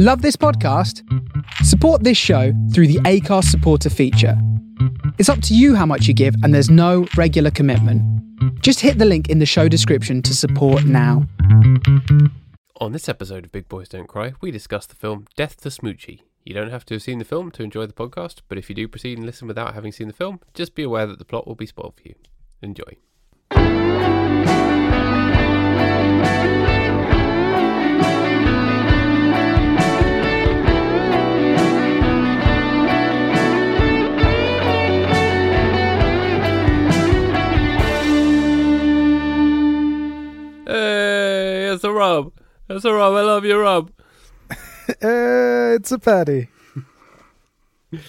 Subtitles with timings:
[0.00, 1.02] Love this podcast?
[1.64, 4.40] Support this show through the Acast supporter feature.
[5.18, 8.00] It's up to you how much you give, and there's no regular commitment.
[8.62, 11.26] Just hit the link in the show description to support now.
[12.76, 16.20] On this episode of Big Boys Don't Cry, we discuss the film Death to Smoochy.
[16.44, 18.76] You don't have to have seen the film to enjoy the podcast, but if you
[18.76, 21.48] do proceed and listen without having seen the film, just be aware that the plot
[21.48, 22.14] will be spoiled for you.
[22.62, 24.17] Enjoy.
[40.68, 42.30] Hey, it's a rub.
[42.68, 43.14] It's a rub.
[43.14, 43.90] I love you, rub.
[44.50, 44.54] Uh,
[45.00, 46.48] it's a paddy.
[47.90, 48.02] Did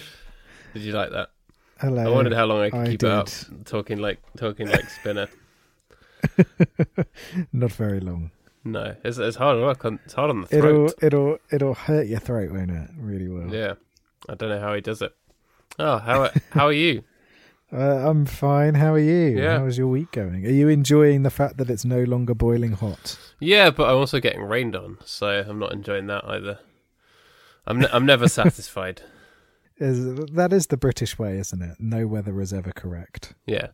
[0.74, 1.30] you like that?
[1.78, 2.02] Hello.
[2.02, 3.30] I wondered how long I could I keep it up
[3.64, 5.28] talking like talking like Spinner.
[7.54, 8.30] Not very long.
[8.62, 9.82] No, it's, it's hard work.
[9.86, 10.92] On, it's hard on the throat.
[11.00, 12.90] It'll it'll it'll hurt your throat, won't it?
[12.98, 13.48] Really well.
[13.48, 13.74] Yeah,
[14.28, 15.14] I don't know how he does it.
[15.78, 17.04] Oh, how how are you?
[17.72, 18.74] Uh, I'm fine.
[18.74, 19.38] How are you?
[19.40, 19.58] Yeah.
[19.58, 20.44] How's your week going?
[20.44, 23.16] Are you enjoying the fact that it's no longer boiling hot?
[23.38, 26.58] Yeah, but I'm also getting rained on, so I'm not enjoying that either.
[27.66, 29.02] I'm ne- I'm never satisfied.
[29.78, 31.76] Is that is the British way, isn't it?
[31.78, 33.34] No weather is ever correct.
[33.46, 33.68] Yeah,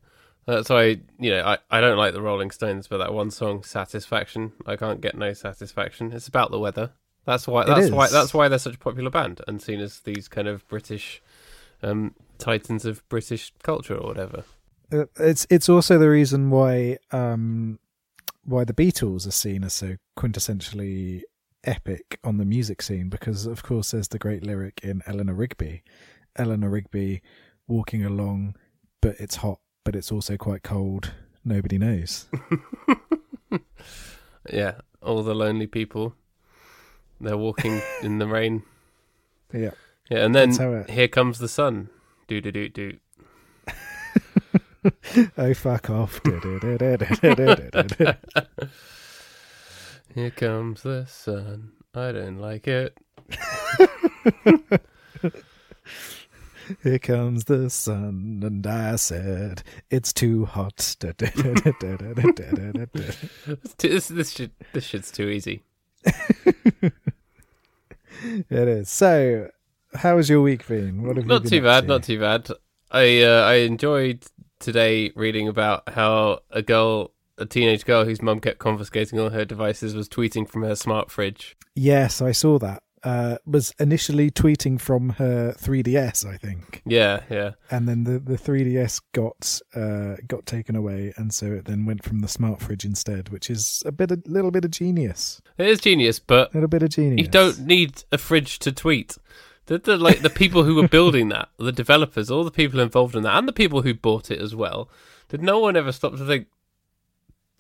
[0.46, 3.62] that's why you know I, I don't like the Rolling Stones, but that one song
[3.64, 6.12] "Satisfaction," I can't get no satisfaction.
[6.12, 6.92] It's about the weather.
[7.24, 7.64] That's why.
[7.64, 8.08] That's why.
[8.08, 11.22] That's why they're such a popular band and seen as these kind of British
[11.82, 14.44] um, titans of British culture or whatever.
[14.92, 17.78] Uh, It's it's also the reason why um
[18.44, 21.22] why the Beatles are seen as so quintessentially
[21.64, 25.82] epic on the music scene because of course there's the great lyric in Eleanor Rigby.
[26.36, 27.22] Eleanor Rigby
[27.66, 28.54] walking along
[29.00, 31.12] but it's hot but it's also quite cold.
[31.44, 32.26] Nobody knows.
[34.52, 36.14] Yeah, all the lonely people.
[37.20, 38.62] They're walking in the rain.
[39.52, 39.70] Yeah.
[40.10, 41.88] Yeah, and then it- here comes the sun.
[42.28, 42.98] Do do do do.
[45.36, 46.20] Oh fuck off.
[50.14, 51.72] Here comes the sun.
[51.94, 52.96] I don't like it.
[56.82, 60.96] Here comes the sun and I said it's too hot.
[63.78, 65.62] This this shit this shit's too easy.
[68.22, 68.88] It is.
[68.88, 69.50] So,
[69.96, 71.02] how has your week been?
[71.02, 71.80] What have you Not been too bad.
[71.82, 71.86] to?
[71.88, 72.48] Not too bad.
[72.90, 74.24] I uh, I enjoyed
[74.60, 79.44] today reading about how a girl, a teenage girl whose mum kept confiscating all her
[79.44, 81.56] devices, was tweeting from her smart fridge.
[81.74, 82.82] Yes, I saw that.
[83.04, 87.52] Uh, was initially tweeting from her 3DS, I think, Yeah, yeah.
[87.70, 92.02] and then the, the 3DS got uh, got taken away, and so it then went
[92.02, 95.68] from the smart fridge instead, which is a bit, a little bit of genius, It
[95.68, 97.24] is genius, but a little bit of genius.
[97.24, 99.16] You don't need a fridge to tweet.
[99.66, 103.16] The, the like the people who were building that, the developers, all the people involved
[103.16, 104.88] in that, and the people who bought it as well.
[105.28, 106.46] Did no one ever stop to think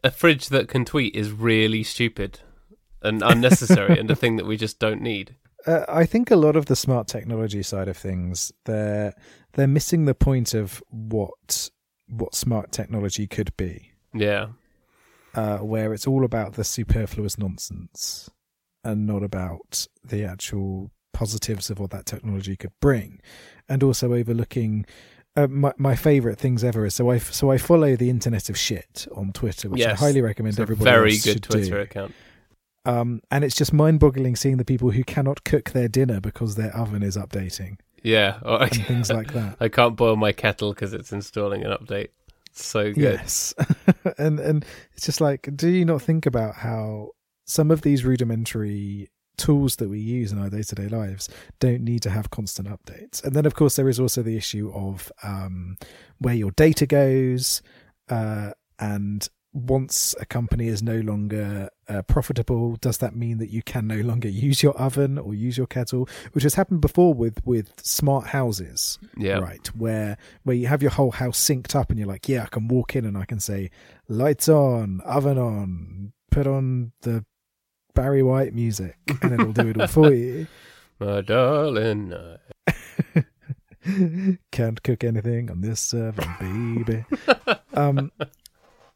[0.04, 2.40] a fridge that can tweet is really stupid
[3.02, 5.36] and unnecessary and a thing that we just don't need?
[5.66, 9.12] Uh, I think a lot of the smart technology side of things, they're
[9.54, 11.70] they're missing the point of what
[12.06, 13.90] what smart technology could be.
[14.14, 14.50] Yeah,
[15.34, 18.30] uh, where it's all about the superfluous nonsense
[18.84, 23.20] and not about the actual positives of what that technology could bring,
[23.68, 24.84] and also overlooking.
[25.38, 28.56] Uh, my my favorite things ever is so I so I follow the Internet of
[28.56, 30.00] Shit on Twitter, which Yes.
[30.00, 31.80] I highly recommend everybody very good Twitter do.
[31.80, 32.14] account.
[32.86, 36.74] Um, and it's just mind-boggling seeing the people who cannot cook their dinner because their
[36.74, 39.56] oven is updating Yeah, or and things like that.
[39.60, 42.10] I can't boil my kettle because it's installing an update.
[42.50, 42.96] It's so good.
[43.18, 43.52] Yes,
[44.18, 47.10] and and it's just like, do you not think about how
[47.44, 51.28] some of these rudimentary tools that we use in our day to day lives
[51.60, 53.22] don't need to have constant updates?
[53.24, 55.76] And then, of course, there is also the issue of um,
[56.18, 57.62] where your data goes,
[58.08, 63.62] uh, and once a company is no longer uh, profitable, does that mean that you
[63.62, 67.44] can no longer use your oven or use your kettle, which has happened before with
[67.46, 68.98] with smart houses?
[69.16, 72.44] Yeah, right where where you have your whole house synced up and you're like yeah
[72.44, 73.70] i can walk in and i can say
[74.08, 77.24] lights on oven on put on the
[77.96, 80.46] barry white music and it'll do it all for you
[81.00, 82.14] my darling.
[82.14, 83.24] I-
[84.50, 87.04] can't cook anything on this oven baby
[87.74, 88.10] um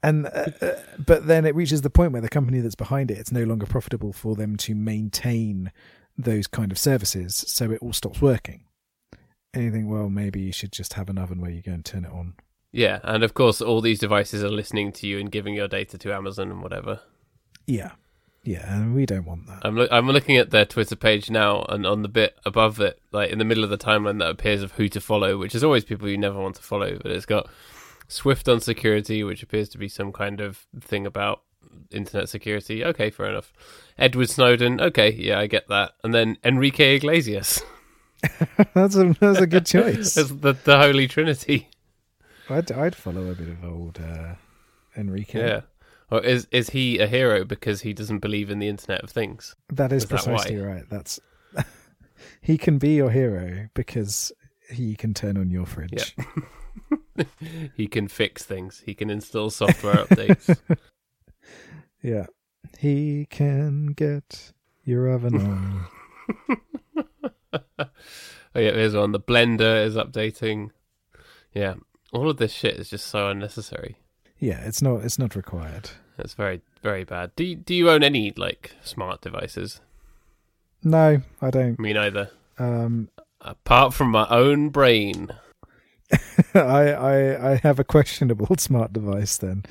[0.03, 0.73] and uh, uh,
[1.07, 3.67] but then it reaches the point where the company that's behind it it's no longer
[3.67, 5.71] profitable for them to maintain
[6.19, 8.65] those kind of services so it all stops working
[9.55, 12.11] anything well maybe you should just have an oven where you go and turn it
[12.13, 12.35] on
[12.73, 15.99] Yeah, and of course, all these devices are listening to you and giving your data
[15.99, 17.01] to Amazon and whatever.
[17.67, 17.93] Yeah.
[18.43, 19.61] Yeah, and we don't want that.
[19.63, 22.99] I'm loo- I'm looking at their Twitter page now, and on the bit above it,
[23.13, 25.63] like in the middle of the timeline that appears of who to follow, which is
[25.63, 27.49] always people you never want to follow, but it's got
[28.09, 31.43] Swift on security, which appears to be some kind of thing about
[31.91, 32.85] internet security.
[32.85, 33.53] Okay, fair enough.
[33.99, 34.81] Edward Snowden.
[34.81, 35.93] Okay, yeah, I get that.
[36.03, 37.63] And then Enrique Iglesias.
[38.75, 40.15] that's a that's a good choice.
[40.15, 41.69] That's the the holy trinity.
[42.49, 44.35] I'd I'd follow a bit of old uh,
[44.97, 45.39] Enrique.
[45.39, 45.61] Yeah.
[46.11, 49.55] Or is is he a hero because he doesn't believe in the Internet of Things?
[49.73, 50.85] That is Is that precisely right.
[50.91, 51.21] That's
[52.41, 54.33] he can be your hero because
[54.69, 56.15] he can turn on your fridge.
[56.17, 56.25] Yeah.
[57.77, 58.83] He can fix things.
[58.87, 60.59] He can install software updates.
[62.03, 62.27] Yeah.
[62.79, 64.53] He can get
[64.85, 65.87] your oven on.
[68.55, 69.13] Oh yeah, here's one.
[69.13, 70.71] The blender is updating.
[71.55, 71.75] Yeah,
[72.13, 73.97] all of this shit is just so unnecessary.
[74.41, 75.91] Yeah, it's not it's not required.
[76.19, 77.37] It's very very bad.
[77.37, 79.81] Do you, do you own any like smart devices?
[80.83, 81.79] No, I don't.
[81.79, 82.31] Me neither.
[82.59, 83.11] Um
[83.43, 85.31] Apart from my own brain.
[86.55, 89.65] I, I I have a questionable smart device then.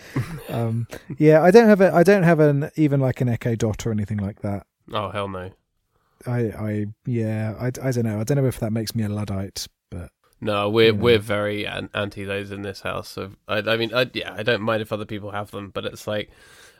[0.49, 0.87] Um
[1.17, 3.91] yeah, I don't have a I don't have an even like an Echo Dot or
[3.91, 4.65] anything like that.
[4.93, 5.51] Oh hell no.
[6.25, 8.19] I I yeah, I, I don't know.
[8.19, 10.09] I don't know if that makes me a luddite, but
[10.41, 13.09] No, we're You we're very anti those in this house.
[13.09, 15.85] So I, I mean, I, yeah, I don't mind if other people have them, but
[15.85, 16.29] it's like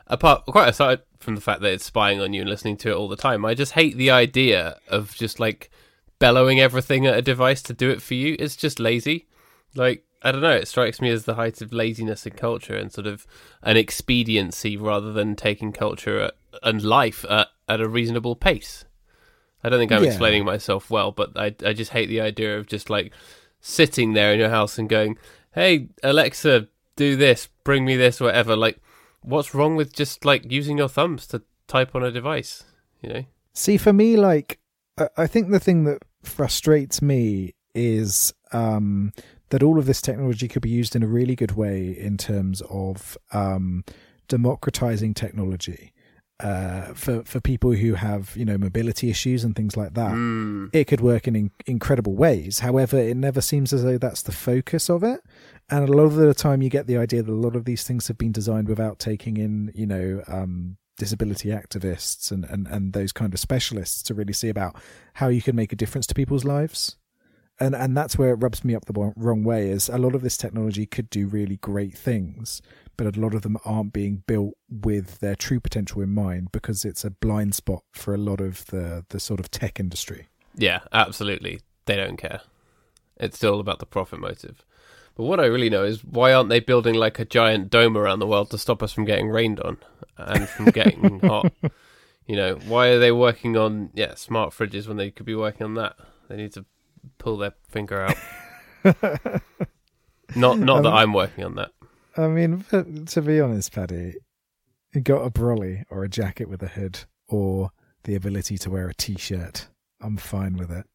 [0.06, 2.94] apart quite aside from the fact that it's spying on you and listening to it
[2.94, 3.44] all the time.
[3.44, 5.70] I just hate the idea of just like
[6.18, 8.34] bellowing everything at a device to do it for you.
[8.38, 9.26] It's just lazy.
[9.74, 10.50] Like I don't know.
[10.56, 13.26] It strikes me as the height of laziness in culture and sort of
[13.62, 18.84] an expediency rather than taking culture at, and life at, at a reasonable pace.
[19.62, 20.08] I don't think I'm Yeah.
[20.08, 23.12] explaining myself well, but I I just hate the idea of just like
[23.60, 25.18] sitting there in your house and going,
[25.52, 28.78] "Hey Alexa, do this, bring me this, whatever." Like,
[29.22, 32.64] what's wrong with just like using your thumbs to type on a device?
[33.02, 33.24] You know?
[33.52, 34.58] See, for me, like,
[35.16, 39.12] I- think the thing that frustrates me is um,
[39.50, 42.62] that all of this technology could be used in a really good way in terms
[42.68, 43.84] of um,
[44.28, 45.92] democratizing technology
[46.42, 50.12] uh, for for people who have you know mobility issues and things like that.
[50.12, 50.70] Mm.
[50.72, 52.60] It could work in, in incredible ways.
[52.60, 55.20] However, it never seems as though that's the focus of it.
[55.68, 57.84] And a lot of the time, you get the idea that a lot of these
[57.84, 62.92] things have been designed without taking in, you know, um, disability activists and, and, and
[62.92, 64.76] those kind of specialists to really see about
[65.14, 66.96] how you can make a difference to people's lives.
[67.60, 69.68] And and that's where it rubs me up the wrong- way.
[69.68, 72.62] Is a lot of this technology could do really great things,
[72.96, 76.84] but a lot of them aren't being built with their true potential in mind because
[76.86, 80.28] it's a blind spot for a lot of the the sort of tech industry.
[80.56, 81.60] Yeah, absolutely.
[81.84, 82.40] They don't care.
[83.18, 84.64] It's still about the profit motive.
[85.14, 88.20] But what I really know is why aren't they building like a giant dome around
[88.20, 89.76] the world to stop us from getting rained on
[90.16, 91.52] and from getting hot?
[92.26, 95.64] You know, why are they working on yeah smart fridges when they could be working
[95.64, 95.96] on that?
[96.28, 96.64] They need to
[97.18, 98.16] pull their finger out.
[100.36, 101.70] not not that Um, I'm working on that.
[102.16, 104.16] I mean, to be honest, Paddy,
[104.92, 107.70] you got a brolly or a jacket with a hood or
[108.04, 109.68] the ability to wear a t-shirt.
[110.00, 110.86] I'm fine with it.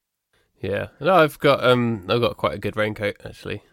[0.61, 3.63] Yeah, no, I've got um, I've got quite a good raincoat actually.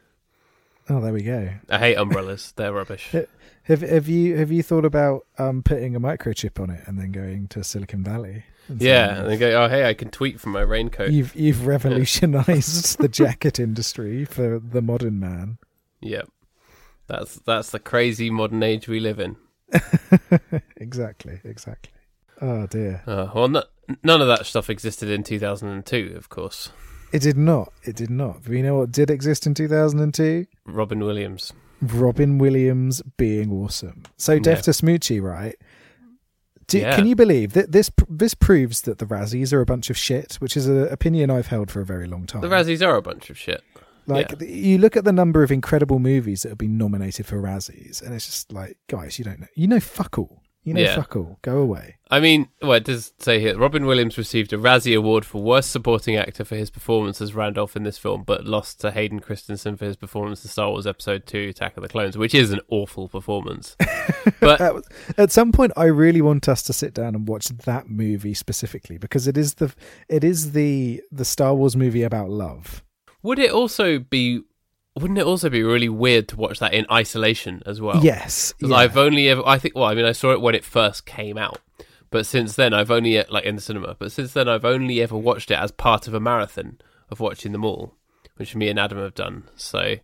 [0.88, 1.50] Oh, there we go.
[1.70, 3.14] I hate umbrellas; they're rubbish.
[3.66, 7.12] Have have you have you thought about um putting a microchip on it and then
[7.12, 8.42] going to Silicon Valley?
[8.68, 11.10] Yeah, and they go, oh hey, I can tweet from my raincoat.
[11.10, 15.58] You've you've revolutionized the jacket industry for the modern man.
[16.00, 16.28] Yep.
[17.06, 19.36] That's that's the crazy modern age we live in.
[20.76, 21.92] exactly, exactly.
[22.40, 23.02] Oh dear.
[23.06, 23.62] Uh, well, no,
[24.02, 26.70] none of that stuff existed in 2002, of course.
[27.12, 27.72] It did not.
[27.84, 28.42] It did not.
[28.44, 30.46] But you know what did exist in 2002?
[30.64, 31.52] Robin Williams.
[31.82, 34.04] Robin Williams being awesome.
[34.16, 34.54] So Yeah.
[34.54, 35.56] to Smoochy, right?
[36.66, 36.96] Do, Yeah.
[36.96, 40.34] Can you believe that this this proves that the Razzies are a bunch of shit,
[40.34, 42.42] which is an opinion I've held for a very long time.
[42.42, 43.62] The Razzies are a bunch of shit.
[44.06, 44.48] like yeah.
[44.48, 48.14] you look at the number of incredible movies that have been nominated for Razzies, and
[48.14, 50.96] it's just like, guys, you don't know, you know, fuck all, you know, Yeah.
[50.96, 51.96] fuck all, go away.
[52.10, 55.70] I mean, well, it does say here Robin Williams received a Razzie Award for Worst
[55.70, 59.76] Supporting Actor for his performance as Randolph in this film, but lost to Hayden Christensen
[59.76, 62.60] for his performance in Star Wars Episode 2 Attack of the Clones, which is an
[62.68, 63.76] awful performance.
[64.40, 64.74] but At,
[65.16, 68.98] at some point, I really want us to sit down and watch that movie specifically
[68.98, 69.74] because it is the
[70.08, 72.82] it is the the Star Wars movie about love.
[73.22, 74.42] would it also be.
[74.94, 78.04] Wouldn't it also be really weird to watch that in isolation as well?
[78.04, 78.74] yes, yeah.
[78.76, 81.38] I've only ever, I think, well, I mean, I saw it when it first came
[81.38, 81.60] out,
[82.10, 85.16] but since then I've only, like in the cinema, but since then I've only ever
[85.16, 86.78] watched it as part of a marathon
[87.10, 87.94] of watching them all,
[88.36, 89.44] which me and Adam have done.
[89.56, 89.96] So,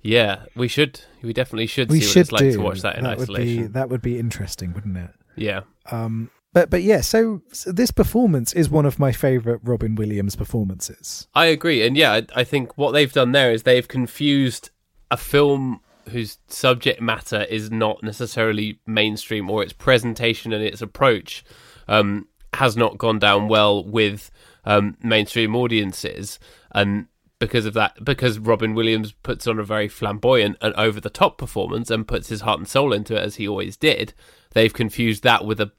[0.00, 2.80] yeah, we should, we definitely should we see what should it's like do to watch
[2.80, 3.72] that in would be isolation.
[3.72, 5.10] that would be interesting, wouldn't it?
[5.36, 5.60] Yeah.
[5.90, 10.34] Um, but but yeah, so, so this performance is one of my favorite Robin Williams
[10.36, 11.28] performances.
[11.34, 14.70] I agree, and yeah, I, I think what they've done there is they've confused
[15.10, 21.44] a film whose subject matter is not necessarily mainstream, or its presentation and its approach
[21.88, 24.30] um, has not gone down well with
[24.64, 26.38] um, mainstream audiences,
[26.70, 27.08] and
[27.38, 31.36] because of that, because Robin Williams puts on a very flamboyant and over the top
[31.36, 34.14] performance and puts his heart and soul into it as he always did,
[34.54, 35.70] they've confused that with a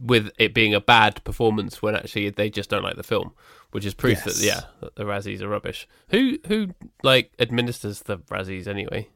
[0.00, 3.32] with it being a bad performance when actually they just don't like the film,
[3.70, 4.38] which is proof Yes.
[4.38, 5.86] that yeah, that the Razzies are rubbish.
[6.08, 6.68] Who who
[7.02, 9.08] like administers the Razzies anyway?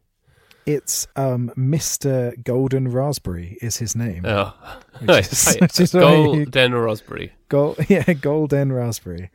[0.67, 2.43] It's um, Mr.
[2.43, 4.25] Golden Raspberry is his name.
[4.25, 4.55] Oh,
[5.03, 5.07] is-
[5.47, 7.33] Right, which is why he- Golden Raspberry.
[7.49, 9.31] Gold, yeah, Golden Raspberry.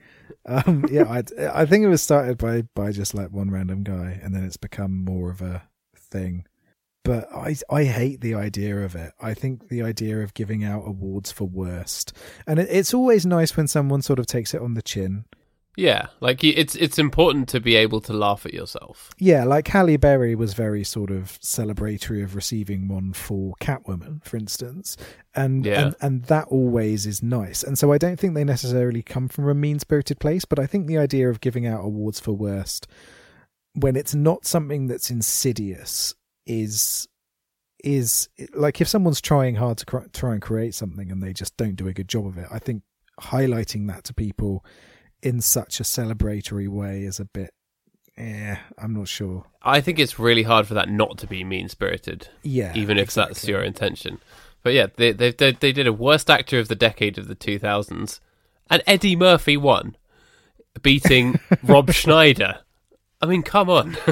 [0.47, 1.23] Um, yeah, I,
[1.61, 4.57] I think it was started by by just like one random guy, and then it's
[4.57, 5.63] become more of a
[5.95, 6.45] thing.
[7.09, 9.13] But I I hate the idea of it.
[9.19, 12.13] I think the idea of giving out awards for worst,
[12.45, 15.25] and it, it's always nice when someone sort of takes it on the chin.
[15.75, 19.09] Yeah, like it's it's important to be able to laugh at yourself.
[19.17, 24.37] Yeah, like Halle Berry was very sort of celebratory of receiving one for Catwoman, for
[24.37, 24.95] instance,
[25.33, 25.85] and Yeah.
[25.85, 27.63] and and that always is nice.
[27.63, 30.67] And so I don't think they necessarily come from a mean spirited place, but I
[30.67, 32.85] think the idea of giving out awards for worst
[33.73, 36.13] when it's not something that's insidious
[36.49, 37.07] is
[37.83, 41.55] is like if someone's trying hard to cr- try and create something and they just
[41.55, 42.47] don't do a good job of it.
[42.51, 42.83] I think
[43.21, 44.65] highlighting that to people
[45.21, 47.51] in such a celebratory way is a bit
[48.17, 49.45] eh, I'm not sure.
[49.61, 52.73] I think it's really hard for that not to be mean spirited, Yeah.
[52.75, 54.19] even if that's your intention.
[54.63, 57.35] But yeah, they they they, they did a worst actor of the decade of the
[57.35, 58.19] two thousands,
[58.69, 59.95] and Eddie Murphy won,
[60.81, 62.59] beating Rob Schneider.
[63.21, 63.95] I mean, come on.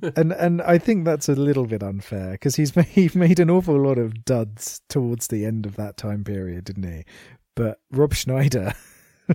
[0.16, 3.50] and and I think that's a little bit unfair because he's made, he made an
[3.50, 7.04] awful lot of duds towards the end of that time period, didn't he?
[7.54, 8.72] But Rob Schneider,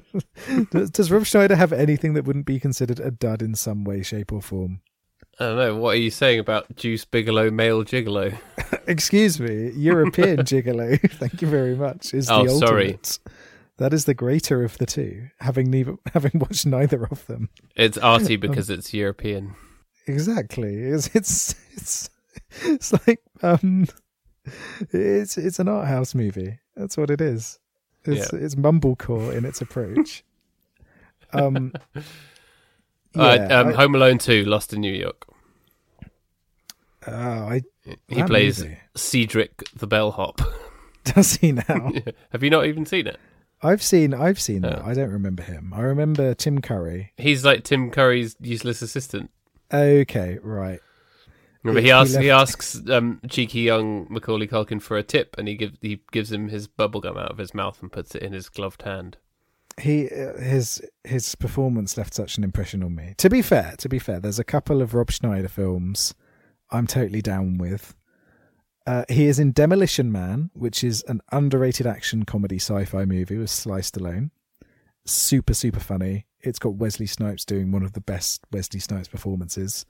[0.72, 4.02] does, does Rob Schneider have anything that wouldn't be considered a dud in some way,
[4.02, 4.82] shape, or form?
[5.40, 5.76] I don't know.
[5.76, 8.36] What are you saying about Deuce Bigalow, male gigolo?
[8.88, 11.00] Excuse me, European Gigolo.
[11.12, 12.14] Thank you very much.
[12.14, 12.98] Is Oh, the sorry.
[13.78, 15.28] That is the greater of the two.
[15.40, 17.50] Having neither, having watched neither of them.
[17.76, 19.56] It's arty um, because it's European.
[20.08, 20.76] Exactly.
[20.76, 22.10] It's it's it's,
[22.64, 23.88] it's like um
[24.92, 26.60] it's it's an art house movie.
[26.76, 27.60] That's what it is.
[28.06, 30.24] It's it's mumblecore in its approach.
[31.34, 31.74] Um
[33.16, 35.26] uh, um, I- Home Alone Two, Lost in New York.
[37.08, 37.62] oh, I
[38.08, 38.78] He plays movie.
[38.96, 40.42] Cedric the bellhop.
[41.04, 41.92] does he now?
[42.32, 43.20] Have you not even seen it?
[43.62, 44.80] I've seen I've seen that.
[44.84, 44.86] Oh.
[44.86, 45.74] I don't remember him.
[45.76, 47.12] I remember Tim Curry.
[47.18, 49.32] He's like Tim Curry's useless assistant.
[49.74, 50.80] Okay, right.
[51.64, 55.48] Remember, He- he asks he, asks um, cheeky young Macaulay Culkin for a tip, and
[55.48, 58.22] he gives he gives him his bubble gum out of his mouth and puts it
[58.24, 59.18] in his gloved hand.
[59.82, 63.16] he uh, his his performance left such an impression on me.
[63.18, 66.14] To be fair, to be fair, there's a couple of Rob Schneider films
[66.72, 67.96] I'm totally down with.
[68.86, 73.50] Uh, he is in Demolition Man, which is an underrated action comedy sci-fi movie with
[73.50, 74.30] Sly Stallone.
[75.06, 76.26] Super super funny.
[76.41, 79.86] It's got Wesley Snipes doing one of the best Wesley Snipes performances.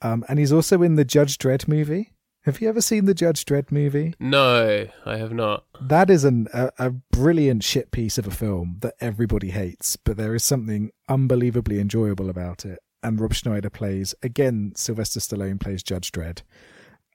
[0.00, 2.12] Um, and he's also in the Judge Dredd movie.
[2.44, 4.14] Have you ever seen the Judge Dredd movie?
[4.18, 5.64] No, I have not.
[5.80, 10.16] that is an, a, a brilliant shit piece of a film that everybody hates, but
[10.16, 12.80] there is something unbelievably enjoyable about it.
[13.04, 14.72] And Rob Schneider plays again.
[14.74, 16.42] Sylvester Stallone plays Judge Dredd,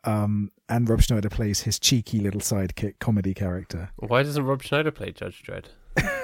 [0.06, 3.90] um, and Rob Schneider plays his cheeky little sidekick comedy character.
[3.98, 5.66] Why doesn't Rob Schneider play Judge Dredd?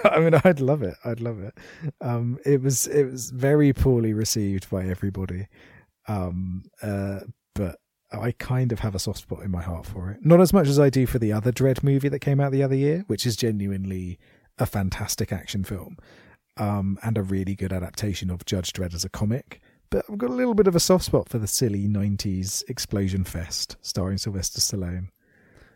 [0.11, 0.95] I mean, I'd love it.
[1.05, 1.57] I'd love it.
[2.01, 5.47] Um, it was it was very poorly received by everybody,
[6.07, 7.21] um, uh,
[7.55, 7.77] but
[8.11, 10.19] I kind of have a soft spot in my heart for it.
[10.23, 12.63] Not as much as I do for the other Dredd movie that came out the
[12.63, 14.19] other year, which is genuinely
[14.59, 15.97] a fantastic action film
[16.57, 19.61] um, and a really good adaptation of Judge Dredd as a comic.
[19.89, 23.23] But I've got a little bit of a soft spot for the silly '90s explosion
[23.23, 25.09] fest starring Sylvester Stallone.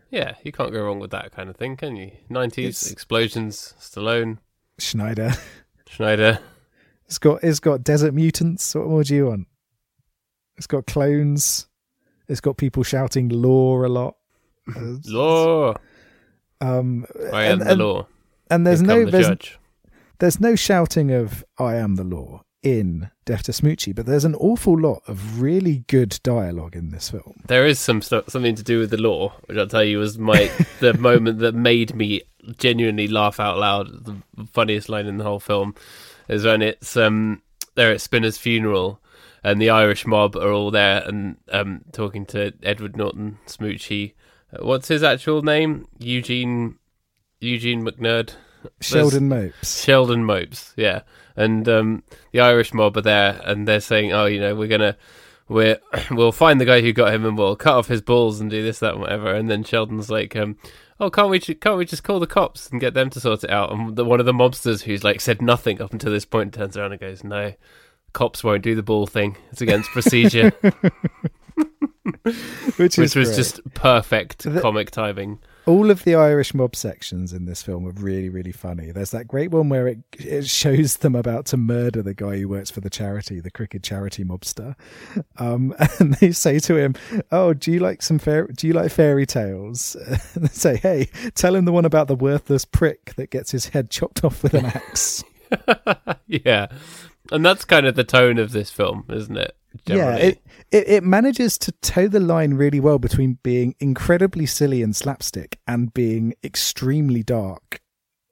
[0.09, 2.11] Yeah, you can't go wrong with that kind of thing, can you?
[2.29, 4.37] Nineties It's- explosions, Stallone,
[4.79, 5.33] Schneider.
[5.89, 6.39] Schneider.
[7.05, 8.73] It's got it's got desert mutants.
[8.75, 9.47] What more do you want?
[10.57, 11.67] It's got clones.
[12.27, 14.15] It's got people shouting "law" a lot.
[15.05, 15.75] Law.
[16.59, 18.07] Um, I am and, the and, law.
[18.49, 19.59] and there's Here no the there's, judge.
[20.19, 24.35] there's no shouting of "I am the law" in Death to Smoochy, but there's an
[24.35, 27.41] awful lot of really good dialogue in this film.
[27.47, 30.17] There is some stuff, something to do with the law, which I'll tell you was
[30.17, 32.21] my the moment that made me
[32.57, 34.05] genuinely laugh out loud.
[34.05, 34.15] The
[34.51, 35.75] funniest line in the whole film
[36.27, 37.41] is when it's um
[37.75, 38.99] they're at Spinner's funeral
[39.43, 44.13] and the Irish mob are all there and um talking to Edward Norton Smoochy
[44.53, 45.87] uh, what's his actual name?
[45.99, 46.77] Eugene
[47.39, 48.33] Eugene McNerd.
[48.81, 49.83] Sheldon Mopes.
[49.83, 51.01] Sheldon Mopes, yeah.
[51.37, 52.03] And um,
[52.33, 54.97] the Irish mob are there, and they're saying, "Oh, you know, we're gonna,
[55.47, 55.79] we're,
[56.11, 58.63] we'll find the guy who got him, and we'll cut off his balls and do
[58.63, 60.57] this, that, and whatever." And then Sheldon's like, um,
[60.99, 63.51] "Oh, can't we, can't we just call the cops and get them to sort it
[63.51, 66.53] out?" And the, one of the mobsters who's like said nothing up until this point
[66.55, 67.53] turns around and goes, "No,
[68.13, 69.37] cops won't do the ball thing.
[69.51, 70.51] It's against procedure."
[72.77, 73.35] Which, Which was great.
[73.35, 75.39] just perfect The- comic timing.
[75.67, 78.91] All of the Irish mob sections in this film are really, really funny.
[78.91, 82.47] There's that great one where it, it shows them about to murder the guy who
[82.47, 84.75] works for the charity, the cricket charity mobster,
[85.37, 86.95] um, and they say to him,
[87.31, 88.47] "Oh, do you like some fair?
[88.47, 89.95] Do you like fairy tales?"
[90.33, 93.67] And they say, "Hey, tell him the one about the worthless prick that gets his
[93.67, 95.23] head chopped off with an axe."
[96.27, 96.67] yeah.
[97.29, 99.57] And that's kind of the tone of this film, isn't it?
[99.85, 100.41] Yeah, it,
[100.71, 105.59] it it manages to toe the line really well between being incredibly silly and slapstick
[105.67, 107.81] and being extremely dark,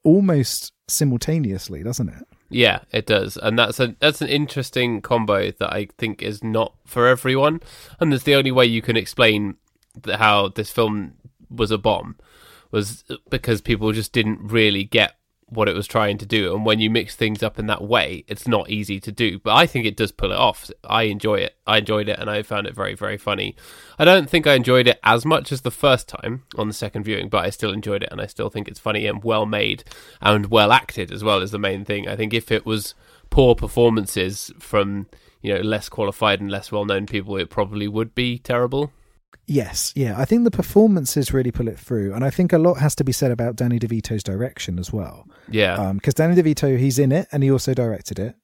[0.04, 2.24] almost simultaneously, doesn't it?
[2.48, 6.74] Yeah, it does, and that's a that's an interesting combo that I think is not
[6.84, 7.60] for everyone,
[7.98, 9.56] and that's the only way you can explain
[10.06, 11.14] how this film
[11.50, 12.16] was a bomb
[12.70, 15.16] was because people just didn't really get
[15.48, 18.24] what it was trying to do, and when you mix things up in that way,
[18.26, 19.38] it's not easy to do.
[19.38, 20.70] But I think it does pull it off.
[20.84, 21.56] I enjoy it.
[21.66, 23.54] I enjoyed it, and I found it very very funny.
[23.98, 27.04] I don't think I enjoyed it as much as the first time on the second
[27.04, 29.84] viewing, but I still enjoyed it, and I still think it's funny and well made
[30.20, 32.08] and well acted as well is the main thing.
[32.08, 32.94] I think if it was
[33.30, 35.06] poor performances from
[35.42, 38.92] you know less qualified and less well known people, it probably would be terrible.
[39.46, 40.18] Yes, yeah.
[40.18, 43.04] I think the performances really pull it through, and I think a lot has to
[43.04, 45.26] be said about Danny DeVito's direction as well.
[45.48, 48.34] Yeah, Because Danny DeVito, he's in it, and he also directed it,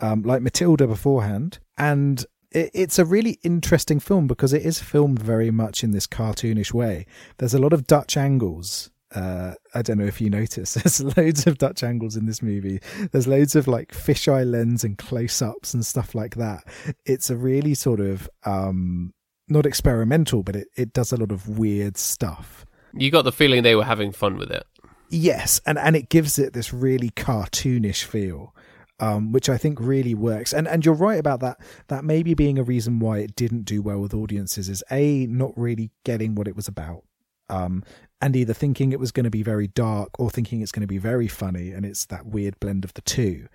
[0.00, 5.18] um, like Matilda beforehand, and it, it's a really interesting film because it is filmed
[5.18, 7.06] very much in this cartoonish way.
[7.38, 8.90] There's a lot of Dutch angles.
[9.14, 10.72] Uh, I don't know if you notice.
[10.74, 12.80] There's loads of Dutch angles in this movie.
[13.10, 16.64] There's loads of like fisheye lens and close-ups and stuff like that.
[17.04, 19.12] It's a really sort of um,
[19.48, 22.64] not experimental, but it, it does a lot of weird stuff.
[22.92, 24.66] you got the feeling they were having fun with it.
[25.10, 28.54] Yes, and and it gives it this really cartoonish feel,
[28.98, 30.54] um, which I think really works.
[30.54, 31.58] And and you're right about that.
[31.88, 35.52] That maybe being a reason why it didn't do well with audiences is a not
[35.54, 37.04] really getting what it was about,
[37.50, 37.84] um,
[38.22, 40.86] and either thinking it was going to be very dark or thinking it's going to
[40.86, 43.48] be very funny, and it's that weird blend of the two.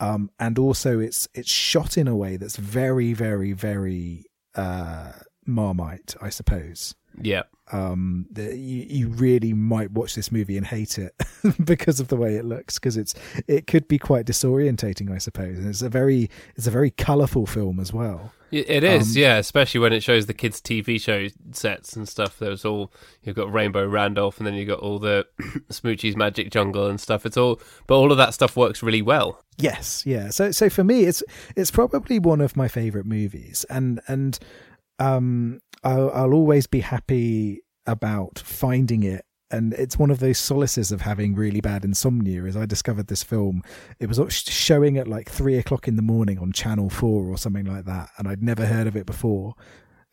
[0.00, 4.24] Um, and also it's it's shot in a way that's very very very
[4.54, 5.12] uh,
[5.46, 10.98] Marmite, I suppose Yeah, um the, you, you really might watch this movie and hate
[10.98, 11.14] it
[11.64, 13.14] because of the way it looks because it's
[13.46, 17.46] it could be quite disorientating i suppose and it's a very it's a very colorful
[17.46, 19.16] film as well it is.
[19.16, 22.38] Um, yeah, especially when it shows the kids' TV show sets and stuff.
[22.38, 25.26] There's all you've got Rainbow Randolph, and then you have got all the
[25.70, 27.24] Smoochy's Magic Jungle and stuff.
[27.24, 29.42] It's all, but all of that stuff works really well.
[29.58, 31.22] yes yeah so so for me it's
[31.56, 34.38] it's probably one of my favorite movies and and
[35.02, 39.24] um i'll, I'll always be happy about finding it.
[39.50, 43.22] And it's one of those solaces of having really bad insomnia as i discovered this
[43.22, 43.62] film.
[44.00, 47.66] It was showing at like three o'clock in the morning on channel 4 or something
[47.66, 49.54] like that and i'd never heard of it before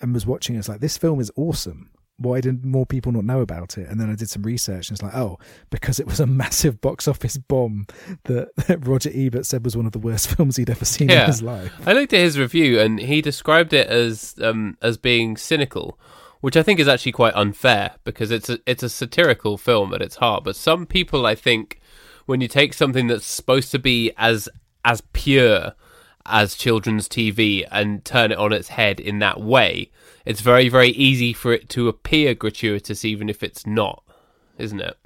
[0.01, 0.59] and was watching it.
[0.59, 3.87] it's like this film is awesome why didn't more people not know about it?
[3.87, 6.81] And then i did some research and it's like oh because it was a massive
[6.81, 7.87] box office bomb
[8.25, 11.25] that, that roger ebert said was one of the worst films he'd ever seen in
[11.27, 11.73] his life.
[11.85, 15.99] I looked at his review, and he described it as um, as being cynical,
[16.41, 20.01] which I think is actually quite unfair because it's a it's a satirical film at
[20.01, 20.43] its heart.
[20.43, 21.79] But some people, I think,
[22.25, 24.49] when you take something that's supposed to be as
[24.85, 25.73] as pure
[26.25, 29.89] as children's TV and turn it on its head in that way,
[30.25, 34.03] it's very very easy for it to appear gratuitous, even if it's not,
[34.57, 34.97] isn't it?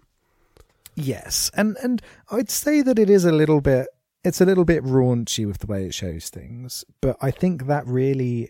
[0.95, 3.88] Yes, and and I'd say that it is a little bit
[4.23, 7.86] it's a little bit raunchy with the way it shows things, but I think that
[7.86, 8.49] really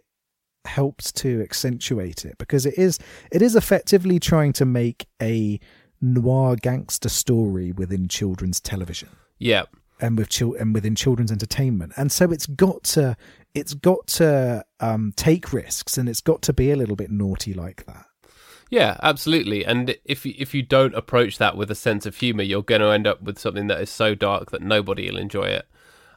[0.66, 3.00] helps to accentuate it because it is
[3.32, 5.60] it is effectively trying to make a
[6.02, 9.10] noir gangster story within children's television.
[9.40, 9.64] Yeah,
[10.00, 11.94] and with chil- and within children's entertainment.
[11.98, 13.16] And so it's got to
[13.56, 17.54] it's got to um take risks and it's got to be a little bit naughty
[17.54, 18.06] like that
[18.70, 19.64] Yeah, absolutely.
[19.66, 22.82] And if you- if you don't approach that with a sense of humor, you're going
[22.82, 25.68] to end up with something that is so dark that nobody will enjoy it,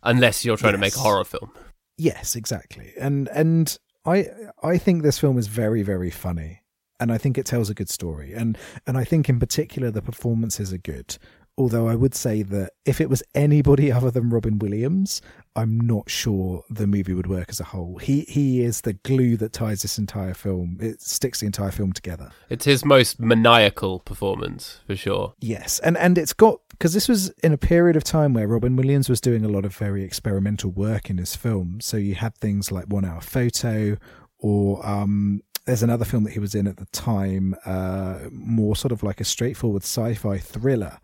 [0.03, 1.51] unless you're trying to make a horror film.
[1.99, 2.93] Yes, exactly.
[2.99, 4.29] And and I
[4.63, 6.63] I think this film is very very funny,
[6.99, 10.01] and I think it tells a good story, and and I think in particular the
[10.03, 11.19] performances are good.
[11.59, 15.23] Although I would say that if it was anybody other than Robin Williams,
[15.55, 17.99] I'm not sure the movie would work as a whole.
[17.99, 20.79] He he is the glue that ties this entire film.
[20.81, 22.31] It sticks the entire film together.
[22.51, 25.35] It's his most maniacal performance for sure.
[25.41, 28.77] Yes, and and it's got because this was in a period of time where Robin
[28.77, 31.81] Williams was doing a lot of very experimental work in his film.
[31.81, 33.97] So you had things like One Hour Photo,
[34.39, 38.93] or um, there's another film that he was in at the time, uh, more sort
[38.93, 40.99] of like a straightforward sci-fi thriller.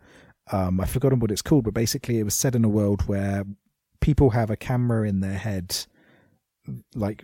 [0.51, 3.45] Um, I've forgotten what it's called, but basically it was set in a world where
[4.01, 5.85] people have a camera in their head,
[6.93, 7.23] like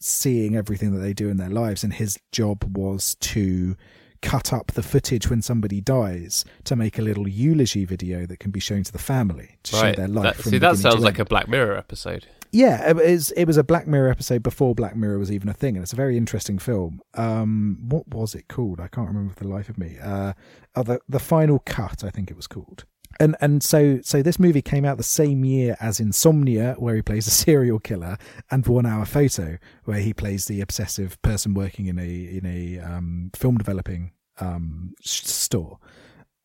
[0.00, 3.76] seeing everything that they do in their lives, and his job was to
[4.22, 8.50] cut up the footage when somebody dies to make a little eulogy video that can
[8.50, 9.94] be shown to the family to right.
[9.94, 10.38] show their life.
[10.38, 12.26] That, see, that sounds like a Black Mirror episode.
[12.52, 15.54] Yeah, it was, it was a Black Mirror episode before Black Mirror was even a
[15.54, 17.00] thing, and it's a very interesting film.
[17.14, 18.78] Um, what was it called?
[18.78, 19.96] I can't remember for the life of me.
[20.02, 20.34] Uh,
[20.74, 22.84] oh, the the final cut, I think it was called.
[23.20, 27.02] And and so so this movie came out the same year as Insomnia, where he
[27.02, 28.18] plays a serial killer,
[28.50, 32.78] and One Hour Photo, where he plays the obsessive person working in a in a
[32.80, 35.78] um, film developing um, store.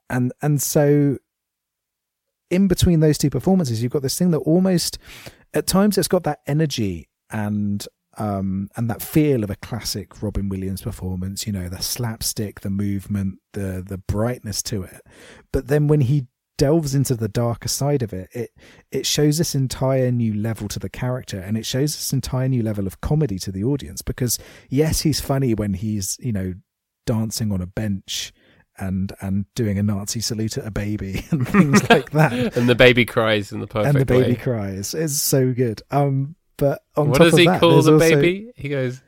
[0.10, 1.18] And and so
[2.50, 4.98] in between those two performances, you've got this thing that almost
[5.54, 7.86] at times it's got that energy and
[8.18, 12.70] um, and that feel of a classic Robin Williams performance, you know, the slapstick, the
[12.70, 15.02] movement, the the brightness to it.
[15.52, 16.28] But then when he
[16.58, 18.52] delves into the darker side of it, it
[18.92, 22.64] it shows this entire new level to the character and it shows this entire new
[22.64, 24.40] level of comedy to the audience because
[24.70, 26.54] yes, he's funny when he's, you know,
[27.06, 28.34] dancing on a bench
[28.80, 32.56] and and doing a Nazi salute at a baby and things like that.
[32.58, 34.36] and the baby cries in the perfect and the baby way.
[34.36, 34.94] cries.
[34.94, 35.82] It's so good.
[35.92, 38.52] Um, but on What top does of he that, call the also baby?
[38.56, 39.02] He goes,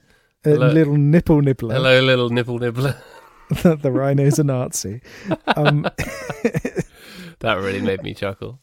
[0.45, 1.73] A little nipple nibbler.
[1.75, 2.95] "Hello, little nipple nibbler."
[3.49, 5.01] the rhino's a Nazi.
[5.47, 5.87] Um,
[7.55, 8.59] that really made me chuckle.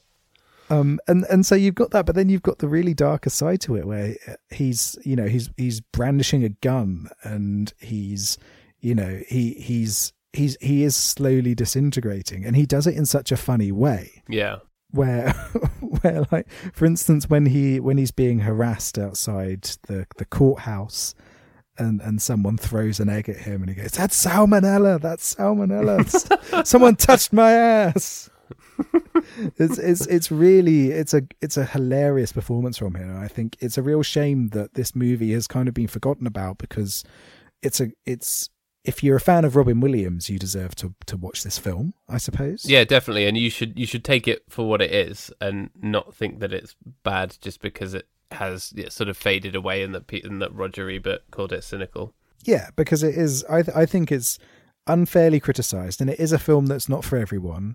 [0.70, 3.60] um, and and so you've got that, but then you've got the really darker side
[3.62, 4.16] to it, where
[4.50, 8.38] he's you know he's he's brandishing a gun and he's
[8.80, 13.32] you know he he's he's he is slowly disintegrating, and he does it in such
[13.32, 14.22] a funny way.
[14.28, 14.58] Yeah,
[14.90, 15.32] where
[15.80, 21.14] where like for instance when he when he's being harassed outside the the courthouse
[21.78, 26.66] and and someone throws an egg at him and he goes that's salmonella that's salmonella
[26.66, 28.30] someone touched my ass
[29.56, 33.76] it's it's it's really it's a it's a hilarious performance from him i think it's
[33.76, 37.04] a real shame that this movie has kind of been forgotten about because
[37.62, 38.50] it's a it's
[38.86, 42.18] if you're a fan of Robin Williams, you deserve to to watch this film, I
[42.18, 42.64] suppose.
[42.64, 43.26] yeah, definitely.
[43.26, 46.52] And you should you should take it for what it is, and not think that
[46.52, 50.54] it's bad just because it has yeah, sort of faded away, and that and that
[50.54, 52.14] Roger Ebert called it cynical.
[52.44, 53.44] Yeah, because it is.
[53.50, 54.38] I th- I think it's
[54.86, 57.74] unfairly criticised, and it is a film that's not for everyone.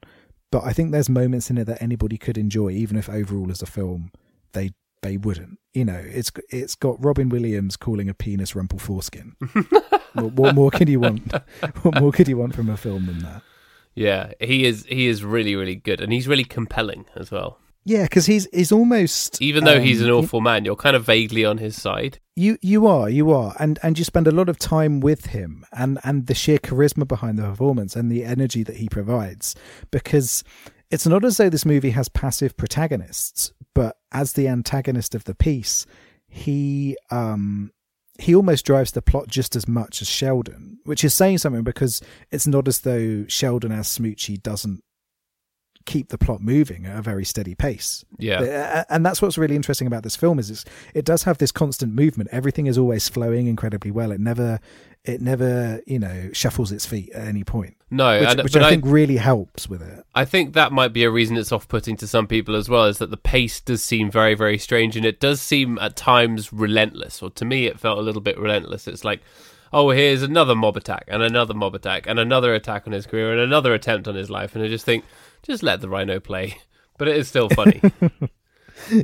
[0.51, 3.61] But I think there's moments in it that anybody could enjoy, even if overall as
[3.61, 4.11] a film
[4.53, 5.59] they they wouldn't.
[5.73, 9.35] You know, it's it's got Robin Williams calling a penis rumple foreskin.
[10.13, 11.31] what, what more could you want?
[11.81, 13.41] What more could you want from a film than that?
[13.95, 17.59] Yeah, he is he is really really good, and he's really compelling as well.
[17.83, 21.03] Yeah, because he's he's almost Even though he's um, an awful man, you're kind of
[21.03, 22.19] vaguely on his side.
[22.35, 25.65] You you are you are, and and you spend a lot of time with him,
[25.71, 29.55] and and the sheer charisma behind the performance and the energy that he provides,
[29.89, 30.43] because
[30.91, 35.35] it's not as though this movie has passive protagonists, but as the antagonist of the
[35.35, 35.85] piece,
[36.27, 37.71] he um
[38.19, 42.01] he almost drives the plot just as much as Sheldon, which is saying something because
[42.29, 44.83] it's not as though Sheldon as Smoochy doesn't
[45.85, 48.05] keep the plot moving at a very steady pace.
[48.17, 51.37] Yeah, Uh, and that's what's really interesting about this film is it's, it does have
[51.37, 52.29] this constant movement.
[52.31, 54.11] Everything is always flowing incredibly well.
[54.11, 54.59] It never,
[55.03, 58.67] it never, you know, shuffles its feet at any point, no, which, and, which I
[58.67, 60.05] I, think really helps with it.
[60.13, 62.85] I think that might be a reason it's off-putting to some people as well.
[62.85, 66.53] Is that the pace does seem very very strange, and it does seem at times
[66.53, 67.21] relentless.
[67.21, 68.87] Or to me, it felt a little bit relentless.
[68.87, 69.21] It's like.
[69.73, 73.31] Oh, here's another mob attack, and another mob attack, and another attack on his career,
[73.31, 74.53] and another attempt on his life.
[74.53, 75.05] And I just think,
[75.43, 76.57] just let the rhino play.
[76.97, 77.81] But it is still funny.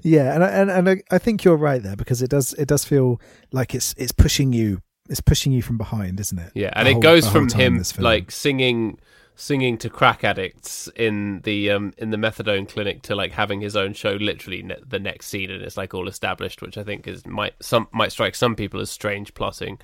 [0.03, 2.67] Yeah, and I- and and I, I think you're right there because it does it
[2.67, 3.21] does feel
[3.51, 6.51] like it's it's pushing you it's pushing you from behind, isn't it?
[6.55, 8.99] Yeah, and The it whole- goes from him like singing
[9.35, 13.75] singing to crack addicts in the um in the methadone clinic to like having his
[13.75, 17.07] own show literally ne- the next scene and it's like all established which i think
[17.07, 19.77] is might some might strike some people as strange plotting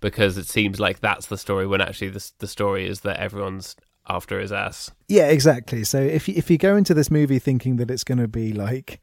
[0.00, 3.76] because it seems like that's the story when actually the the story is that everyone's
[4.08, 5.84] after his ass Yeah, exactly.
[5.84, 8.52] So if you, if you go into this movie thinking that it's going to be
[8.52, 9.00] like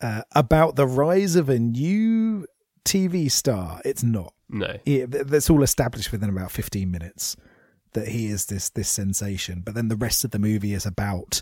[0.00, 2.46] uh, about the rise of a new
[2.84, 4.34] TV star, it's not.
[4.48, 7.36] no that's all established within about 15 minutes
[7.94, 9.62] that he is this this sensation.
[9.64, 11.40] But then the rest of the movie is about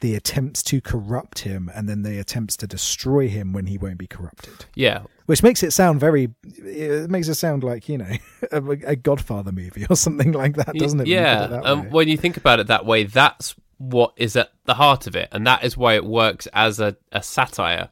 [0.00, 3.98] the attempts to corrupt him and then the attempts to destroy him when he won't
[3.98, 4.66] be corrupted.
[4.74, 8.10] Yeah, Which makes it sound very, it makes it sound like, you know,
[8.52, 11.04] a, a Godfather movie or something like that, doesn't it?
[11.04, 14.52] when you Yeah, um, when you think about it that way, that's what is at
[14.64, 17.90] the heart of it, and that is why it works as a, a satire,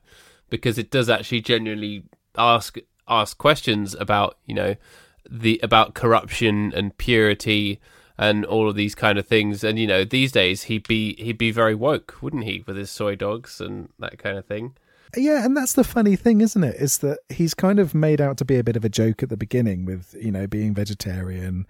[0.51, 2.05] because it does actually genuinely
[2.37, 2.77] ask
[3.09, 4.75] ask questions about you know
[5.31, 7.81] the about corruption and purity
[8.19, 9.63] and all of these kind of things.
[9.65, 12.91] And you know, these days he'd be he'd be very woke, wouldn't he, with his
[12.91, 14.77] soy dogs and that kind of thing.
[15.17, 16.77] Yeah, and that's the funny thing, isn't it?
[16.77, 19.29] Is that he's kind of made out to be a bit of a joke at
[19.29, 21.67] the beginning with, you know, being vegetarian,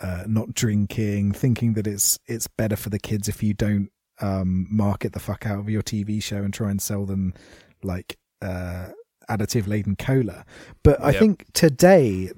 [0.00, 4.66] uh, not drinking, thinking that it's it's better for the kids if you don't um,
[4.70, 7.34] market the fuck out of your TV show and try and sell them
[7.82, 8.88] like uh,
[9.30, 10.44] additive laden cola.
[10.82, 11.18] But I Yep.
[11.20, 12.30] think today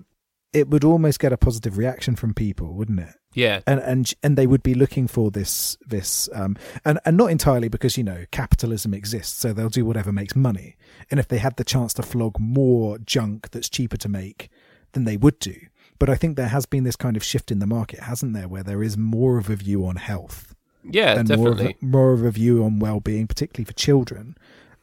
[0.53, 3.15] it would almost get a positive reaction from people, wouldn't it?
[3.35, 7.31] Yeah, and and and they would be looking for this this um and and not
[7.31, 10.77] entirely because you know capitalism exists so they'll do whatever makes money.
[11.11, 14.49] And if they had the chance to flog more junk that's cheaper to make
[14.93, 15.57] then they would do.
[15.99, 18.49] But i think there has been this kind of shift in the market hasn't there
[18.49, 20.55] where there is more of a view on health
[20.89, 21.77] yeah, and more of, definitely.
[21.81, 24.37] a, more of a view on well-being particularly for children.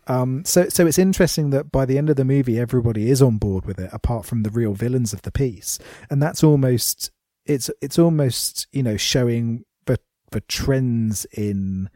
[0.07, 3.37] Um, so, so it's interesting that by the end of the movie, everybody is on
[3.37, 7.11] board with it, apart from the real villains of the piece, and that's almost
[7.45, 9.97] it's it's almost you know showing the
[10.31, 11.89] the trends in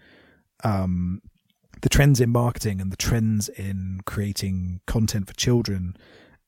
[0.63, 1.21] um
[1.81, 5.95] the trends in marketing and the trends in creating content for children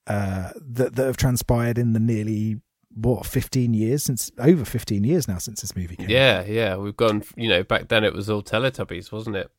[0.07, 2.59] uh that that have transpired in the nearly
[2.95, 6.09] what 15 years since over 15 years now since this movie came out.
[6.11, 7.21] Yeah, yeah, we've gone.
[7.35, 9.51] You know, back then it was all Teletubbies, wasn't it?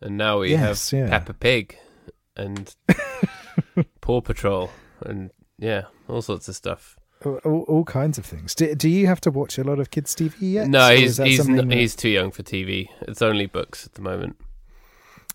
[0.00, 1.08] And now we Yes, have yeah.
[1.08, 1.78] Peppa Pig
[2.36, 2.74] and
[4.00, 4.70] Paw Patrol,
[5.02, 6.96] and yeah, all sorts of stuff.
[7.36, 8.54] All, all, kinds of things.
[8.54, 10.68] Do, do you have to watch a lot of kids' TV yet?
[10.68, 12.88] no, he's he's n- he's too young for TV.
[13.02, 14.36] It's only books at the moment.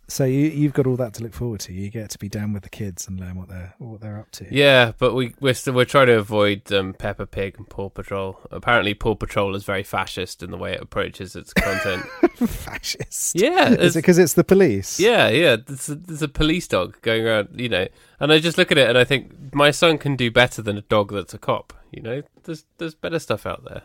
[0.07, 1.73] So you you've got all that to look forward to.
[1.73, 4.31] You get to be down with the kids and learn what they're what they're up
[4.31, 4.47] to.
[4.53, 8.39] Yeah, but we we're still we're trying to avoid um, Peppa Pig and Paw Patrol.
[8.51, 12.03] Apparently, Paw Patrol is very fascist in the way it approaches its content.
[12.47, 13.39] fascist.
[13.39, 14.99] yeah, Is it because it's the police?
[14.99, 15.55] Yeah, yeah.
[15.55, 17.87] There's a, there's a police dog going around, you know,
[18.19, 20.77] and I just look at it and I think my son can do better than
[20.77, 21.73] a dog that's a cop.
[21.91, 23.83] You know, there's there's better stuff out there,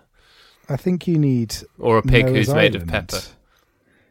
[0.69, 3.21] I think you need or a pig Noah's who's made of pepper.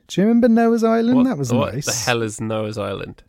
[0.07, 1.17] Do you remember Noah's Island?
[1.17, 1.85] What, that was what nice.
[1.87, 3.23] What the hell is Noah's Island?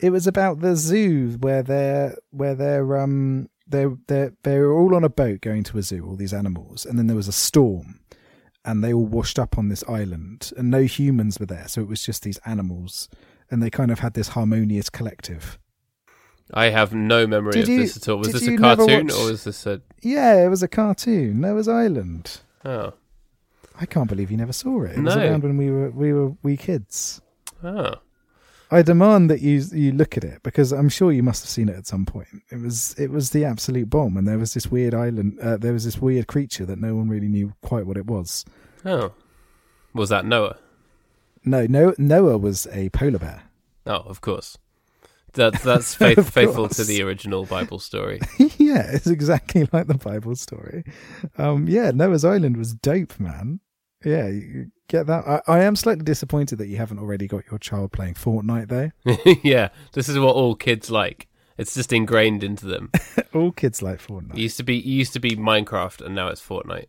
[0.00, 5.04] It was about the zoo where they're where they're um they're they're they're all on
[5.04, 8.00] a boat going to a zoo, all these animals, and then there was a storm,
[8.64, 11.88] and they all washed up on this island, and no humans were there, so it
[11.88, 13.08] was just these animals,
[13.50, 15.58] and they kind of had this harmonious collective.
[16.54, 18.18] I have no memory Did of you- this at all.
[18.18, 19.82] Was this a cartoon watch- or was this a?
[20.00, 22.40] Yeah, it was a cartoon, Noah's Island.
[22.64, 22.94] Oh,
[23.80, 24.92] I can't believe you never saw it.
[24.98, 25.22] It was No.
[25.22, 27.20] around when we were we were wee kids.
[27.62, 27.94] oh,
[28.70, 31.68] I demand that you you look at it because I'm sure you must have seen
[31.68, 32.28] it at some point.
[32.50, 35.38] It was it was the absolute bomb, and there was this weird island.
[35.40, 38.44] Uh, there was this weird creature that no one really knew quite what it was.
[38.84, 39.12] oh.
[39.94, 40.58] Was that Noah?
[41.44, 43.42] No, no, Noah was a polar bear.
[43.86, 44.58] Oh, of course.
[45.32, 46.86] That's that's faith, Of faithful to course.
[46.88, 48.20] the original Bible story.
[48.58, 50.84] yeah, it's exactly like the Bible story.
[51.38, 53.60] Um, yeah, Noah's Island was dope, man.
[54.04, 55.26] Yeah, you get that.
[55.26, 58.90] I, I am slightly disappointed that you haven't already got your child playing Fortnite though.
[59.42, 61.26] yeah, this is what all kids like.
[61.56, 62.92] It's just ingrained into them.
[63.34, 64.36] All kids like It Fortnite.
[64.36, 66.86] used to be it used to be Minecraft, and now it's Fortnite.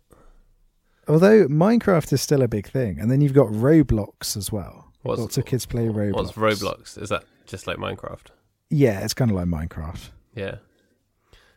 [1.07, 4.91] Although Minecraft is still a big thing, and then you've got Roblox as well.
[5.01, 6.13] What's- Lots of kids play Roblox.
[6.13, 7.01] What's Roblox?
[7.01, 8.27] Is that just like Minecraft?
[8.69, 10.09] Yeah, it's kind of like Minecraft.
[10.35, 10.57] Yeah.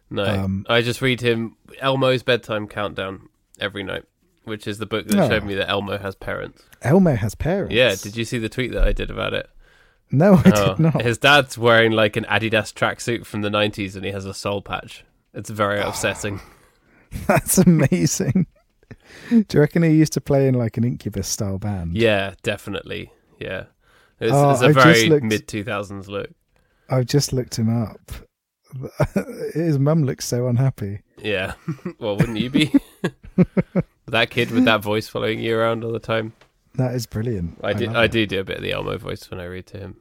[0.08, 3.28] No, Um, I just read him Elmo's bedtime countdown
[3.60, 4.04] every night,
[4.44, 5.28] which is the book that Oh.
[5.28, 6.62] showed me that Elmo has parents.
[6.82, 7.74] Elmo has parents.
[7.74, 9.48] Yeah, did you see the tweet that I did about it?
[10.10, 11.02] No, I Oh, did not.
[11.02, 14.60] His dad's wearing like an Adidas tracksuit from the '90s, and he has a soul
[14.60, 15.04] patch.
[15.32, 16.40] It's very upsetting.
[17.26, 18.46] That's amazing.
[19.30, 21.96] Do you reckon he used to play in like an Incubus style band?
[21.96, 23.12] yeah, definitely.
[23.38, 23.64] Yeah,
[24.20, 26.30] it's, Oh, it's a I've very mid 2000s look.
[26.90, 28.12] I've just looked him up.
[29.54, 31.00] His mum looks so unhappy.
[31.18, 31.54] Yeah.
[31.98, 32.72] well, wouldn't you be?
[34.06, 36.32] That kid with that voice following you around all the time.
[36.74, 37.58] That is brilliant.
[37.62, 37.86] I do.
[37.86, 38.10] love I it.
[38.12, 39.96] do do a bit of the Elmo voice when I read to him.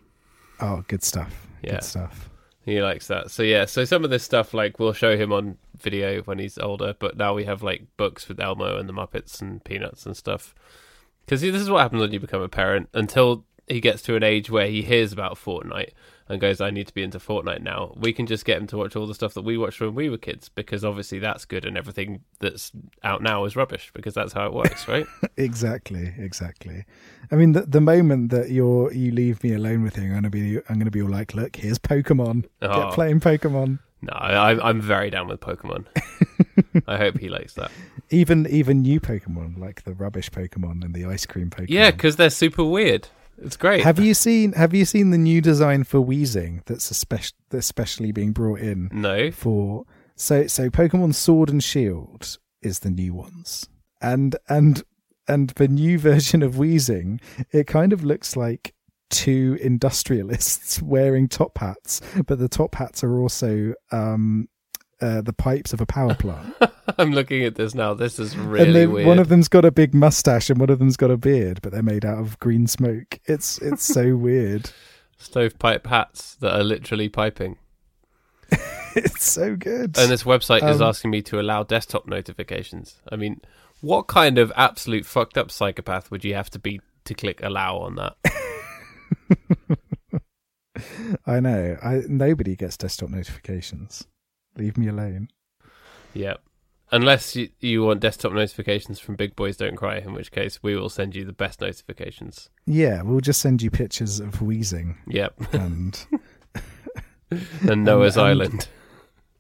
[0.60, 1.48] Oh, good stuff.
[1.62, 1.74] Yeah.
[1.74, 2.30] Good stuff.
[2.64, 3.32] He likes that.
[3.32, 3.66] So yeah.
[3.66, 6.96] So some of this stuff, like we'll show him on video when he's older.
[6.98, 10.54] But now we have like books with Elmo and the Muppets and Peanuts and stuff.
[11.26, 12.90] Because this is what happens when you become a parent.
[12.94, 15.92] Until he gets to an age where he hears about Fortnite
[16.32, 18.78] and goes, I need to be into Fortnite now, we can just get him to
[18.78, 21.66] watch all the stuff that we watched when we were kids because obviously that's good
[21.66, 22.72] and everything that's
[23.04, 25.06] out now is rubbish because that's how it works, right?
[25.38, 26.86] exactly, exactly.
[27.32, 30.30] I mean, the, the moment that you're you leave me alone with him, I'm gonna
[30.30, 32.46] be I'm gonna be all like, look, here's Pokemon.
[32.62, 32.84] Oh.
[32.84, 33.80] Get playing Pokemon.
[34.02, 35.86] no, I, I'm very down with Pokemon.
[36.88, 37.72] I hope he likes that.
[38.10, 41.70] Even even new Pokemon like the rubbish Pokemon and the ice cream Pokemon.
[41.70, 43.10] Yeah, because they're super weird.
[43.38, 43.84] It's great.
[43.84, 48.12] Have you seen Have you seen the new design for Weezing that's spec- that's specially
[48.12, 49.32] being brought in no.
[49.32, 53.68] for so so Pokemon Sword and Shield is the new ones
[54.02, 54.84] and and
[55.28, 57.20] and the new version of Weezing
[57.52, 58.74] it kind of looks like
[59.10, 64.48] two industrialists wearing top hats but the top hats are also um
[65.02, 66.56] uh, the pipes of a power plant
[66.98, 67.94] I'm looking at this now.
[67.94, 69.08] This is and really weird.
[69.08, 71.72] one of them's got a big mustache and one of them's got a beard but
[71.72, 74.72] they're made out of green smoke it's it's so weird
[75.20, 77.58] Stovepipe hats that are literally piping.
[78.96, 82.96] it's so good And this website is Um, asking me to allow desktop notifications.
[83.12, 83.40] I mean,
[83.82, 87.78] what kind of absolute fucked up psychopath would you have to be to click allow
[87.78, 88.16] on that?
[91.26, 91.78] I know.
[91.84, 94.06] I nobody gets desktop notifications.
[94.58, 95.30] Leave me alone.
[96.14, 96.36] yeah.
[96.94, 100.76] Unless you, you want desktop notifications from Big Boys Don't Cry, in which case we
[100.76, 102.50] will send you the best notifications.
[102.66, 105.54] Yeah, we'll just send you pictures of wheezing Yep.
[105.54, 106.06] and
[107.62, 108.68] And Noah's and- Island.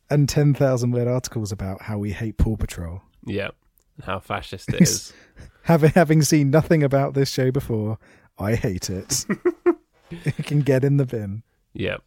[0.09, 3.01] and ten thousand word articles about how we hate Paw Patrol.
[3.25, 3.53] Yep.
[3.97, 5.11] And how fascist it is.
[5.63, 7.97] Having having seen nothing about this show before,
[8.39, 9.25] I hate it.
[10.09, 11.43] it can get in the bin.
[11.73, 12.01] Yep,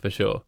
[0.00, 0.42] for sure.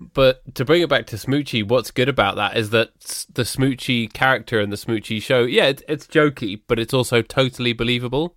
[0.00, 4.12] But to bring it back to Smoochy, what's good about that is that the Smoochy
[4.12, 8.36] character and the Smoochy show, yeah, it, it's jokey, but it's also totally believable.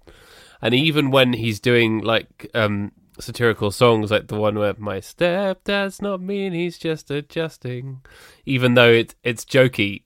[0.62, 6.02] And even when he's doing like um, satirical songs, like the one where my stepdad's
[6.02, 8.02] not mean, he's just adjusting,
[8.46, 10.04] even though it, it's jokey,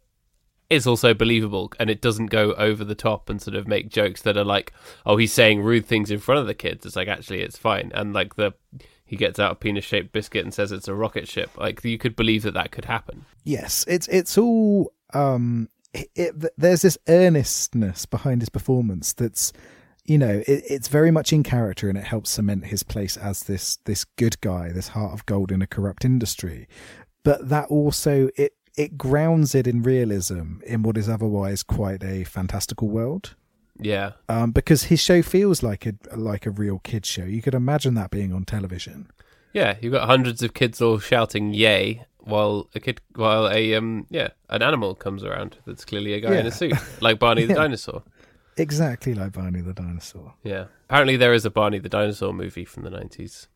[0.69, 4.21] it's also believable and it doesn't go over the top and sort of make jokes
[4.23, 4.73] that are like,
[5.05, 6.85] oh, he's saying rude things in front of the kids.
[6.85, 7.91] It's like, actually, it's fine.
[7.93, 8.53] And like the
[9.05, 11.51] he gets out a penis shaped biscuit and says it's a rocket ship.
[11.57, 13.25] Like you could believe that that could happen.
[13.43, 19.53] Yes, it's it's all um it, it, there's this earnestness behind his performance that's
[20.05, 23.43] you know it, it's very much in character and it helps cement his place as
[23.43, 26.67] this this good guy this heart of gold in a corrupt industry
[27.23, 32.23] but that also it it grounds it in realism in what is otherwise quite a
[32.23, 33.35] fantastical world
[33.79, 37.55] Yeah, um, because his show feels like a like a real kid show you could
[37.55, 39.09] imagine that being on television
[39.51, 39.75] yeah.
[39.81, 44.29] You've got hundreds of kids all shouting "yay" while a kid, while a um, yeah,
[44.49, 47.59] an animal comes around that's clearly a guy in a suit, like Barney the Yeah.
[47.59, 48.01] dinosaur.
[48.57, 50.65] exactly like Barney the dinosaur Yeah.
[50.89, 53.47] Apparently, there is a Barney the dinosaur movie from the nineties.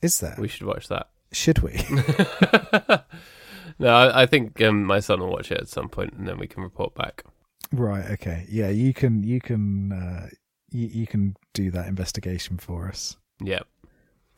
[0.00, 1.08] is there We should watch that.
[1.32, 1.72] should we
[3.78, 6.38] no, I, I think um, my son will watch it at some point, and then
[6.38, 7.24] we can report back.
[7.72, 8.10] Right.
[8.12, 8.46] Okay.
[8.48, 8.68] Yeah.
[8.70, 9.22] You can.
[9.22, 9.92] You can.
[9.92, 10.28] Uh,
[10.70, 13.16] you, you can do that investigation for us.
[13.42, 13.60] Yeah.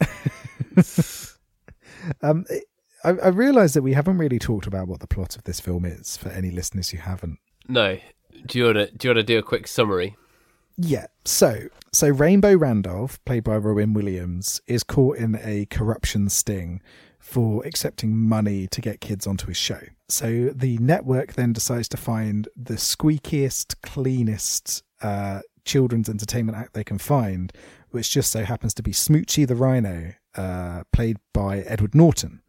[2.22, 2.46] Um,
[3.04, 5.84] I, I realise that we haven't really talked about what the plot of this film
[5.84, 7.38] is for any listeners who haven't.
[7.68, 7.98] No.
[8.46, 10.16] Do you wanna do you wanna do a quick summary?
[10.76, 11.06] Yeah.
[11.24, 16.80] So, so Rainbow Randolph, played by Robin Williams, is caught in a corruption sting
[17.20, 19.80] for accepting money to get kids onto his show.
[20.08, 26.82] So the network then decides to find the squeakiest, cleanest uh, children's entertainment act they
[26.82, 27.52] can find,
[27.90, 32.42] which just so happens to be Smoochy the Rhino, uh, played by Edward Norton.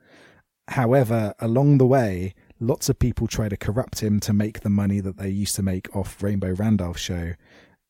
[0.69, 4.99] However, along the way, lots of people try to corrupt him to make the money
[5.01, 7.33] that they used to make off Rainbow Randolph show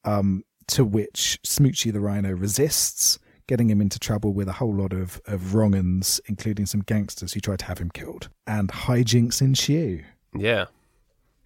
[0.03, 3.19] um, to which Smoochy the Rhino resists,
[3.51, 7.33] getting him into trouble with a whole lot of, of wrong uns, including some gangsters
[7.33, 8.29] who try to have him killed.
[8.47, 10.03] And hijinks in ensue.
[10.33, 10.67] Yeah.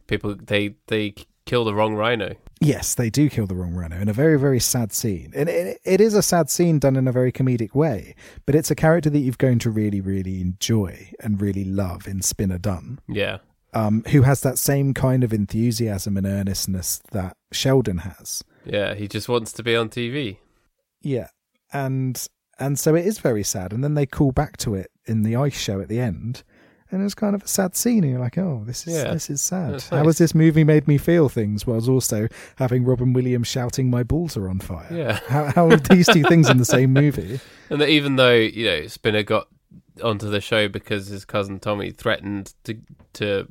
[0.05, 1.15] People they they
[1.47, 2.35] kill the wrong rhino.
[2.61, 5.33] Yes, they do kill the wrong rhino in a very, very sad scene.
[5.35, 8.13] And it, it is a sad scene done in a very comedic way,
[8.45, 12.21] but it's a character that you've going to really, really enjoy and really love in
[12.21, 13.39] Spinner Dunn, Yeah.
[13.73, 18.43] um, who has that same kind of enthusiasm and earnestness that Sheldon has.
[18.63, 20.37] Yeah, he just wants to be on TV.
[21.01, 21.27] Yeah,
[21.75, 22.27] and
[22.59, 23.73] and so it is very sad.
[23.73, 26.43] And then they call back to it in the ice show at the end,
[26.89, 28.03] and it's kind of a sad scene.
[28.03, 29.73] And you're like, oh, this is Yeah, this is sad.
[29.73, 31.27] that's How has this movie made me feel?
[31.29, 32.27] Things whilst also
[32.57, 35.19] having Robin Williams shouting, "My balls are on fire." Yeah.
[35.27, 37.39] How how are these two things in the same movie?
[37.69, 39.47] And that even though, you know, Spinner got
[40.03, 42.77] onto the show because his cousin Tommy threatened to
[43.13, 43.47] to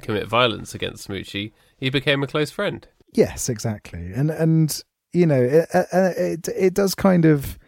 [0.00, 2.88] commit violence against Smoochy, he became a close friend.
[3.12, 4.12] Yes, exactly.
[4.14, 4.82] And and
[5.12, 7.58] you know, it, uh, uh, it it does kind of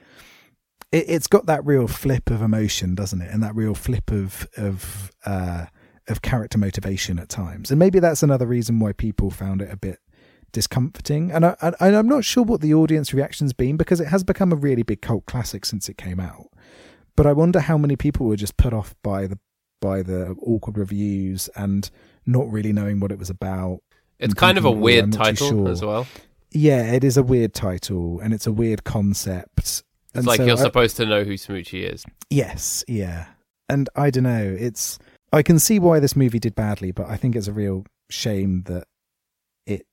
[0.92, 3.30] it, it's got that real flip of emotion, doesn't it?
[3.32, 5.66] And that real flip of of uh,
[6.08, 7.70] of character motivation at times.
[7.70, 9.98] And maybe that's another reason why people found it a bit
[10.52, 11.32] discomforting.
[11.32, 14.52] And I, I I'm not sure what the audience reaction's been because it has become
[14.52, 16.48] a really big cult classic since it came out.
[17.16, 19.38] But I wonder how many people were just put off by the
[19.80, 21.90] by the awkward reviews and
[22.24, 23.80] not really knowing what it was about.
[24.18, 26.06] It's kind of a thinking, "Oh, I'm weird title sure." as well.
[26.52, 29.82] Yeah, it is a weird title and it's a weird concept.
[30.14, 32.04] It's And like so you're I- supposed to know who Smoochy is.
[32.30, 33.26] Yes, yeah.
[33.68, 34.98] And I don't know, it's
[35.32, 38.64] I can see why this movie did badly, but I think it's a real shame
[38.66, 38.84] that
[39.66, 39.86] it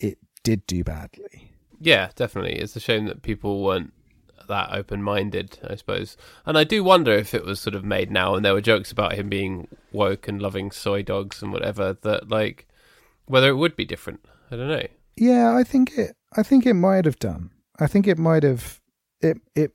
[0.00, 1.52] it did do badly.
[1.80, 2.56] Yeah, definitely.
[2.56, 3.92] It's a shame that people weren't
[4.48, 6.16] that open minded, I suppose.
[6.44, 8.90] And I do wonder if it was sort of made now and there were jokes
[8.90, 12.66] about him being woke and loving soy dogs and whatever, that like
[13.26, 14.24] whether it would be different.
[14.50, 14.86] I don't know.
[15.16, 17.50] Yeah, I think it I think it might have done.
[17.78, 18.79] I think it might have
[19.20, 19.72] it it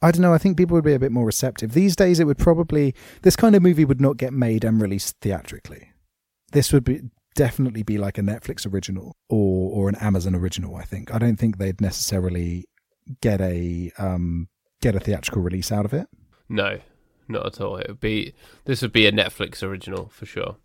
[0.00, 1.72] I don't know, I think people would be a bit more receptive.
[1.72, 5.16] These days it would probably this kind of movie would not get made and released
[5.20, 5.92] theatrically.
[6.52, 7.02] This would be
[7.34, 11.14] definitely be like a Netflix original or or an Amazon original, I think.
[11.14, 12.66] I don't think they'd necessarily
[13.20, 14.48] get a um
[14.80, 16.08] get a theatrical release out of it.
[16.48, 16.80] No,
[17.28, 17.76] not at all.
[17.76, 20.56] It would be this would be a Netflix original for sure.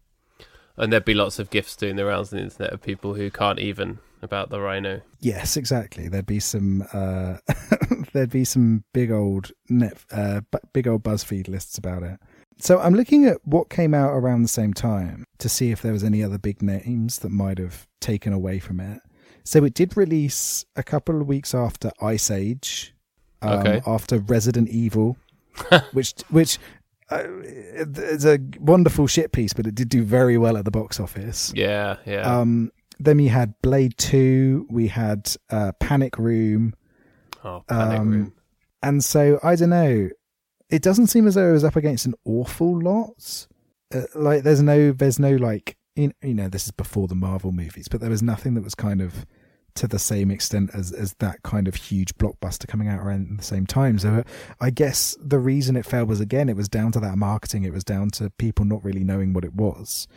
[0.76, 3.32] And there'd be lots of gifs doing the rounds on the internet of people who
[3.32, 5.01] can't even about the rhino.
[5.20, 6.07] Yes, exactly.
[6.07, 7.38] There'd be some uh
[8.13, 10.41] there'd be some big old net uh
[10.74, 12.20] big old BuzzFeed lists about it.
[12.59, 15.93] So I'm looking at what came out around the same time to see if there
[15.93, 18.99] was any other big names that might have taken away from it.
[19.43, 22.93] So it did release a couple of weeks after Ice Age,
[23.41, 23.82] um, Okay.
[23.86, 25.18] after Resident Evil,
[25.93, 26.57] which which
[27.09, 30.99] uh, it's a wonderful shit piece, but it did do very well at the box
[30.99, 31.53] office.
[31.55, 32.22] Yeah, yeah.
[32.39, 36.73] Um, then we had Blade Two, we had uh, Panic Room,
[37.43, 38.33] oh, panic um, room.
[38.81, 40.09] and so I don't know.
[40.69, 43.47] It doesn't seem as though it was up against an awful lot.
[43.93, 47.51] Uh, like there's no, there's no like you you know this is before the Marvel
[47.51, 49.25] movies, but there was nothing that was kind of
[49.78, 53.43] to the same extent as as that kind of huge blockbuster coming out around the
[53.43, 53.97] same time.
[53.99, 54.23] So uh,
[54.59, 57.63] I guess the reason it failed was again it was down to that marketing.
[57.63, 60.07] It was down to people not really knowing what it was.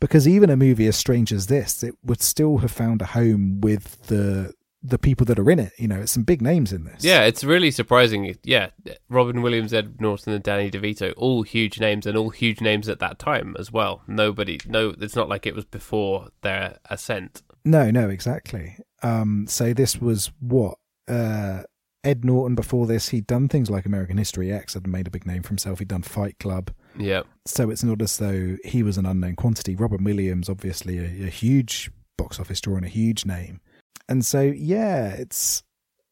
[0.00, 3.60] Because even a movie as strange as this, it would still have found a home
[3.60, 5.72] with the the people that are in it.
[5.78, 7.04] You know, it's some big names in this.
[7.04, 8.36] Yeah, it's really surprising.
[8.42, 8.70] Yeah,
[9.08, 12.98] Robin Williams, Ed Norton, and Danny DeVito, all huge names, and all huge names at
[13.00, 14.02] that time as well.
[14.06, 17.42] Nobody, no, it's not like it was before their ascent.
[17.64, 18.76] No, no, exactly.
[19.02, 20.78] Um, so this was what
[21.08, 21.62] uh,
[22.04, 23.08] Ed Norton before this.
[23.10, 25.78] He'd done things like American History X, had made a big name for himself.
[25.78, 26.70] He'd done Fight Club.
[26.98, 29.76] Yeah, So it's not as though he was an unknown quantity.
[29.76, 33.60] Robin Williams, obviously, a, a huge box office draw and a huge name.
[34.08, 35.62] And so, yeah, it's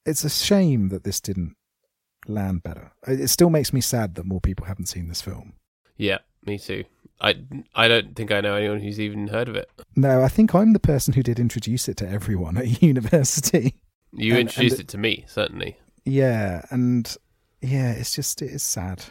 [0.07, 1.57] it's a shame that this didn't
[2.27, 2.93] land better.
[3.07, 5.55] It it still makes me sad that more people haven't seen this film.
[5.97, 6.85] yeah, me too.
[7.21, 7.37] I,
[7.75, 9.69] I don't think I know anyone who's even heard of it.
[9.97, 13.75] No, I think I'm the person who did introduce it to everyone at university.
[14.13, 15.79] You And- introduced and it to me, certainly.
[16.05, 17.15] Yeah, and
[17.61, 19.05] yeah, it's just it is sad.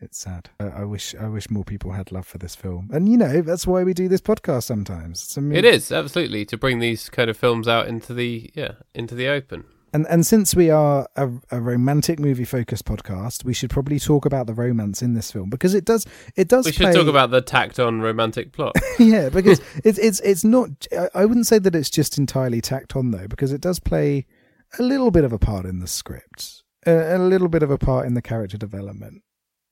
[0.00, 0.48] It's sad.
[0.60, 3.42] I, I wish I wish more people had love for this film, and you know
[3.42, 5.36] that's why we do this podcast sometimes.
[5.36, 9.26] It is absolutely to bring these kind of films out into the yeah into the
[9.26, 9.64] open.
[9.92, 14.24] And and since we are a, a romantic movie focused podcast, we should probably talk
[14.26, 16.66] about the romance in this film because it does it does.
[16.66, 18.76] We should play- talk about the tacked on romantic plot.
[18.98, 20.86] yeah, because it's it's it's not.
[21.14, 24.26] I- wouldn't say that it's just entirely tacked on though, because it does play
[24.78, 27.78] a little bit of a part in the script, a, a little bit of a
[27.78, 29.22] part in the character development.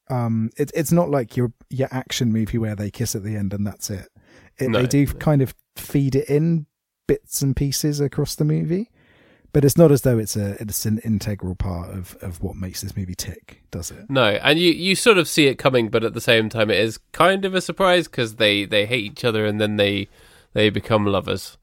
[0.08, 3.52] Um, it's it's not like your your action movie where they kiss at the end
[3.52, 4.08] and that's it.
[4.58, 5.12] it No, they do no.
[5.14, 6.66] kind of feed it in
[7.08, 8.90] bits and pieces across the movie,
[9.56, 12.82] but it's not as though it's a it's an integral part of of what makes
[12.82, 14.04] this movie tick, does it?
[14.10, 16.76] No, and you you sort of see it coming, but at the same time, it
[16.78, 20.08] is kind of a surprise because they they hate each other and then they
[20.52, 21.56] they become lovers,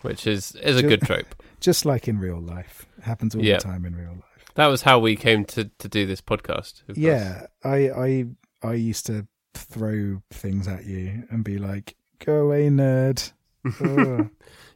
[0.00, 1.34] which is is a Ju- good trope.
[1.60, 3.58] Just like in real life, it happens all Yeah.
[3.58, 4.52] the time in real life.
[4.54, 6.80] That was how we came to to do this podcast.
[6.88, 6.96] of course.
[6.96, 8.24] Yeah, I I
[8.62, 13.32] I used to throw things at you and be like, "Go away, nerd."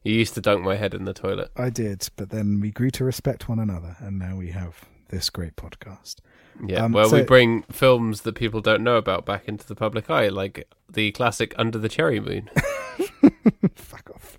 [0.08, 1.50] You used to dunk my head in the toilet.
[1.54, 5.28] I did, but then we grew to respect one another, and now we have this
[5.28, 6.16] great podcast.
[6.66, 10.08] Yeah, Um, well, we bring films that people don't know about back into the public
[10.08, 12.48] eye, like the classic Under the Cherry Moon.
[13.74, 14.38] Fuck off.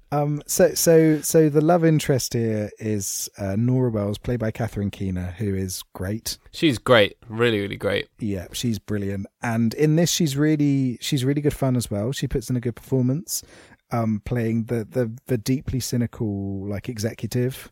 [0.12, 0.42] um.
[0.46, 5.34] So so so the love interest here is uh, Nora Wells, played by Catherine Keener,
[5.36, 6.38] who is great.
[6.50, 8.08] She's great, really, really great.
[8.18, 12.12] Yeah, she's brilliant, and in this, she's really she's really good fun as well.
[12.12, 13.42] She puts in a good performance,
[13.92, 17.70] um, playing the the the deeply cynical like executive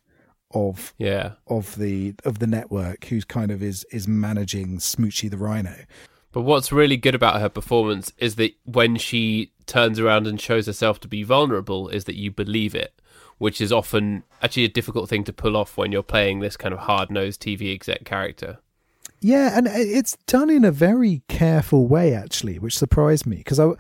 [0.52, 1.32] of Yeah.
[1.46, 5.74] of the of the network who's kind of is is managing Smoochy the Rhino.
[6.32, 10.66] But what's really good about her performance is that when she turns around and shows
[10.66, 13.00] herself to be vulnerable, is that you believe it,
[13.38, 16.74] which is often actually a difficult thing to pull off when you're playing this kind
[16.74, 18.58] of hard nosed TV exec character.
[19.20, 23.72] Yeah, and it's done in a very careful way, actually, which surprised me because I.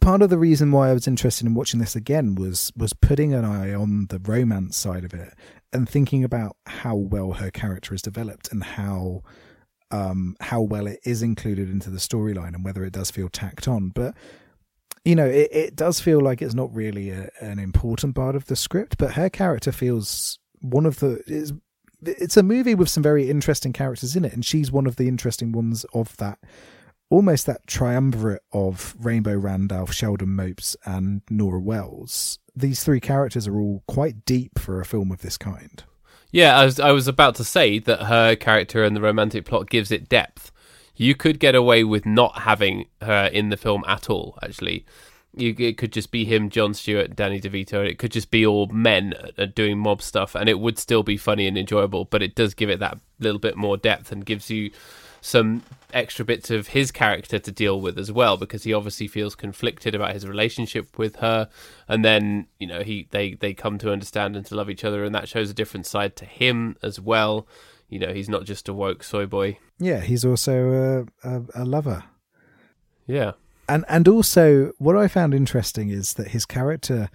[0.00, 3.34] Part of the reason why I was interested in watching this again was was putting
[3.34, 5.34] an eye on the romance side of it
[5.72, 9.22] and thinking about how well her character is developed and how
[9.90, 13.68] um, how well it is included into the storyline and whether it does feel tacked
[13.68, 13.90] on.
[13.90, 14.14] But
[15.04, 18.46] you know, it, it does feel like it's not really a, an important part of
[18.46, 21.52] the script, but her character feels one of the is
[22.02, 25.08] it's a movie with some very interesting characters in it, and she's one of the
[25.08, 26.38] interesting ones of that.
[27.10, 32.38] Almost that triumvirate of Rainbow Randolph, Sheldon Mopes, and Nora Wells.
[32.54, 35.82] These three characters are all quite deep for a film of this kind.
[36.30, 39.70] Yeah, I was I was about to say that her character and the romantic plot
[39.70, 40.52] gives it depth.
[40.96, 44.38] You could get away with not having her in the film at all.
[44.42, 44.84] Actually,
[45.34, 47.88] you, it could just be him, Jon Stewart, Danny DeVito.
[47.88, 49.14] It could just be all men
[49.54, 52.04] doing mob stuff, and it would still be funny and enjoyable.
[52.04, 54.70] But it does give it that little bit more depth and gives you
[55.28, 55.62] some
[55.92, 59.94] extra bits of his character to deal with as well because he obviously feels conflicted
[59.94, 61.48] about his relationship with her
[61.86, 65.02] and then you know he they they come to understand and to love each other
[65.04, 67.46] and that shows a different side to him as well
[67.88, 71.64] you know he's not just a woke soy boy Yeah, he's also a, a, a
[71.64, 72.04] lover.
[73.06, 73.32] yeah
[73.68, 77.08] and and also what I found interesting is that his character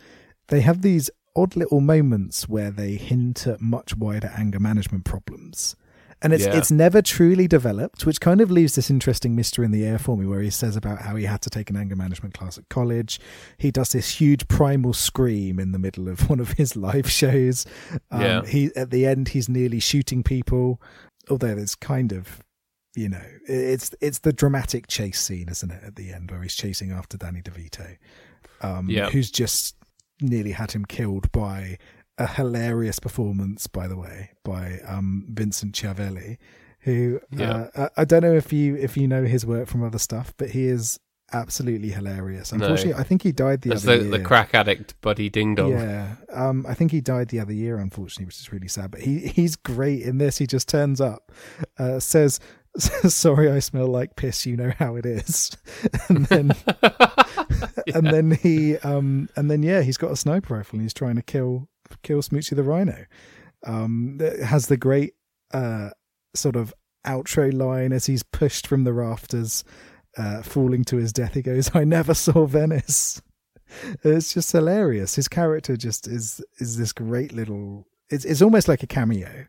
[0.48, 5.76] they have these odd little moments where they hint at much wider anger management problems.
[6.24, 6.58] And it's Yeah.
[6.58, 10.18] it's never truly developed, which kind of leaves this interesting mystery in the air for
[10.18, 12.70] me, where he says about how he had to take an anger management class at
[12.70, 13.20] college.
[13.58, 17.66] He does this huge primal scream in the middle of one of his live shows.
[18.10, 18.46] Um, Yeah.
[18.46, 20.82] He at the end he's nearly shooting people,
[21.30, 22.40] although it's kind of
[22.96, 26.54] you know it's it's the dramatic chase scene isn't it at the end where he's
[26.54, 27.98] chasing after danny devito
[28.62, 29.10] um Yeah.
[29.10, 29.76] who's just
[30.22, 31.80] nearly had him killed by
[32.18, 36.38] a hilarious performance by the way by um vincent schiavelli
[36.82, 37.70] who Yeah.
[37.76, 40.34] uh, I, I don't know if you if you know his work from other stuff
[40.38, 41.00] but he is
[41.32, 42.58] absolutely hilarious No.
[42.64, 45.56] unfortunately i think he died the that's other the, year the crack addict buddy ding
[45.56, 48.90] dong yeah, um, I think he died the other year, unfortunately, which is really sad.
[48.92, 50.38] But he he's great in this.
[50.40, 51.32] He just turns up,
[51.78, 52.40] uh, says,
[52.78, 54.46] "Sorry, I smell like piss.
[54.48, 55.56] You know how it is,"
[56.10, 56.52] and then
[57.94, 61.16] and then he um and then yeah, he's got a sniper rifle and he's trying
[61.16, 61.70] to kill
[62.02, 63.06] kill Smoochy the Rhino.
[63.66, 65.14] Um, that has the great
[65.54, 65.92] uh
[66.36, 66.74] sort of
[67.06, 69.64] outro line as he's pushed from the rafters,
[70.18, 71.34] uh, falling to his death.
[71.34, 73.22] He goes, "I never saw Venice."
[74.04, 75.16] it's just hilarious.
[75.16, 77.88] His character just is is this great little.
[78.10, 79.46] It's it's almost like a cameo,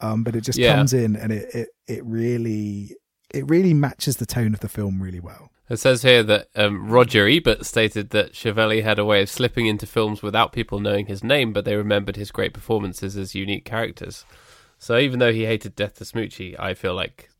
[0.00, 0.74] um, but it just Yeah.
[0.74, 2.96] comes in and it, it it really
[3.34, 5.50] it really matches the tone of the film really well.
[5.72, 9.64] It says here that um, Roger Ebert stated that Schiavelli had a way of slipping
[9.64, 13.64] into films without people knowing his name, but they remembered his great performances as unique
[13.64, 14.26] characters.
[14.78, 17.30] So even though he hated Death to Smoochy, I feel like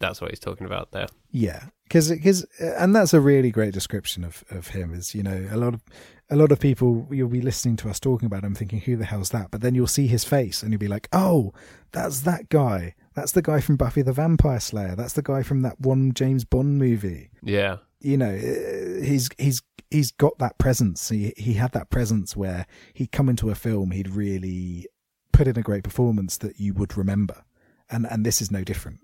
[0.00, 1.06] that's what he's talking about there.
[1.30, 4.92] Yeah, because because and that's a really great description of of him.
[4.92, 5.80] Is you know a lot of
[6.28, 9.06] a lot of people you'll be listening to us talking about him, thinking who the
[9.06, 9.50] hell's that?
[9.50, 11.54] But then you'll see his face and you'll be like, oh,
[11.92, 12.94] that's that guy.
[13.18, 14.94] That's the guy from Buffy the Vampire Slayer.
[14.94, 17.30] That's the guy from that one James Bond movie.
[17.42, 22.36] Yeah, you know uh, he's he's he's got that presence he he had that presence
[22.36, 24.86] where he'd come into a film he'd really
[25.32, 27.42] put in a great performance that you would remember
[27.88, 29.00] and and this is no different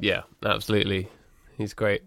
[0.00, 1.08] yeah, absolutely.
[1.56, 2.02] He's great.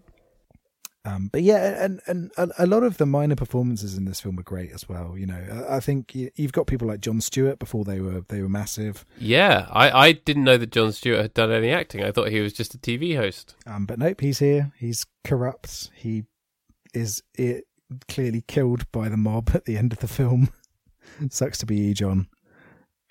[1.04, 4.38] Um but yeah and and a, a lot of the minor performances in this film
[4.38, 5.66] are great as well you know.
[5.68, 9.06] I, think you, you've got people like jon stewart before they were they were massive.
[9.18, 12.04] Yeah, I, I didn't know that Jon Stewart had done any acting.
[12.04, 13.54] I thought he was just a TV host.
[13.66, 14.72] um but nope he's here.
[14.76, 15.90] He's corrupt.
[15.94, 16.24] He
[16.92, 17.64] is it
[18.08, 20.50] clearly killed by the mob at the end of the film.
[21.30, 22.28] Sucks to be you john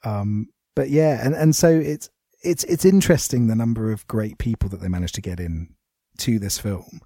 [0.04, 2.10] um but yeah and and so it's
[2.44, 5.74] it's it's interesting the number of great people that they managed to get in
[6.18, 7.02] to this film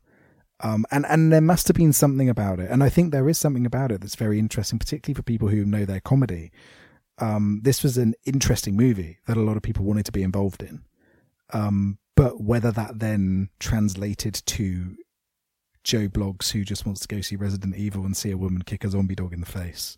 [0.64, 3.38] um and and there must have been something about it and i think there is
[3.38, 6.52] something about it that's very interesting particularly for people who know their comedy
[7.20, 10.64] um this was an interesting movie that a lot of people wanted to be involved
[10.64, 10.82] in
[11.52, 14.96] um but whether that then translated to
[15.84, 18.84] Joe Bloggs who just wants to go see Resident Evil and see a woman kick
[18.86, 19.98] a zombie dog in the face.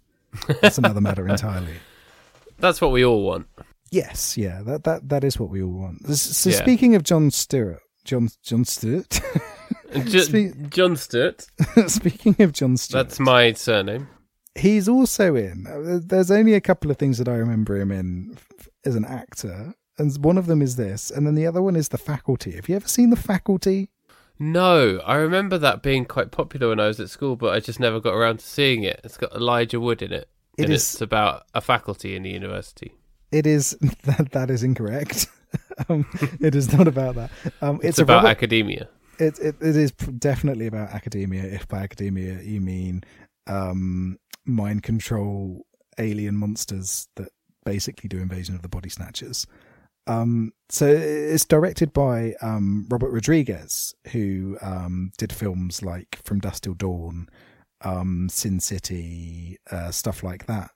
[0.61, 1.75] That's another matter entirely.
[2.57, 3.47] That's what we all want.
[3.91, 6.09] Yes, yeah, that that that is what we all want.
[6.09, 6.55] S- So Yeah.
[6.55, 9.19] speaking of John Stewart, John John Stewart.
[9.93, 11.45] Jo- Speak- John Stewart,
[11.87, 14.07] speaking of John Stewart, that's my surname.
[14.55, 15.65] he's also in.
[15.67, 18.37] uh, There's only a couple of things that I remember him in
[18.83, 21.89] as an actor, and one of them is this, and then the other one is
[21.89, 22.51] The Faculty.
[22.51, 23.89] Have you ever seen The Faculty?
[24.37, 27.79] No, I remember that being quite popular when I was at school, but I just
[27.79, 28.99] never got around to seeing it.
[29.03, 30.27] It's got Elijah Wood in it,
[30.57, 32.93] It and is- it's about a faculty in the university.
[33.31, 35.27] It is that that is incorrect.
[35.89, 36.05] um,
[36.41, 37.31] it is not about that.
[37.61, 38.89] Um, It's, it's, about Robert, academia.
[39.19, 41.43] It, it it is definitely about academia.
[41.43, 43.03] If by academia you mean
[43.47, 45.65] um, mind control
[45.97, 47.29] alien monsters that
[47.63, 49.47] basically do invasion of the body snatchers.
[50.07, 56.63] Um, so it's directed by um, Robert Rodriguez, who um, did films like From Dusk
[56.63, 57.27] Till Dawn,
[57.81, 60.69] um, Sin City, uh, stuff like that.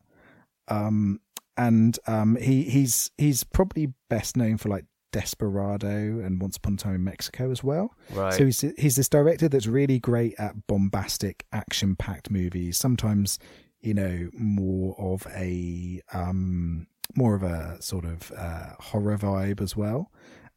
[0.67, 1.19] Um,
[1.57, 1.99] and
[2.39, 7.03] he he's he's probably best known for like Desperado and Once Upon a Time in
[7.03, 7.95] Mexico as well.
[8.14, 8.34] Right.
[8.34, 12.78] So he's he's this director that's really great at bombastic, action-packed movies.
[12.78, 13.39] Sometimes,
[13.80, 19.76] you know, more of a um, more of a sort of uh, horror vibe as
[19.76, 20.12] well.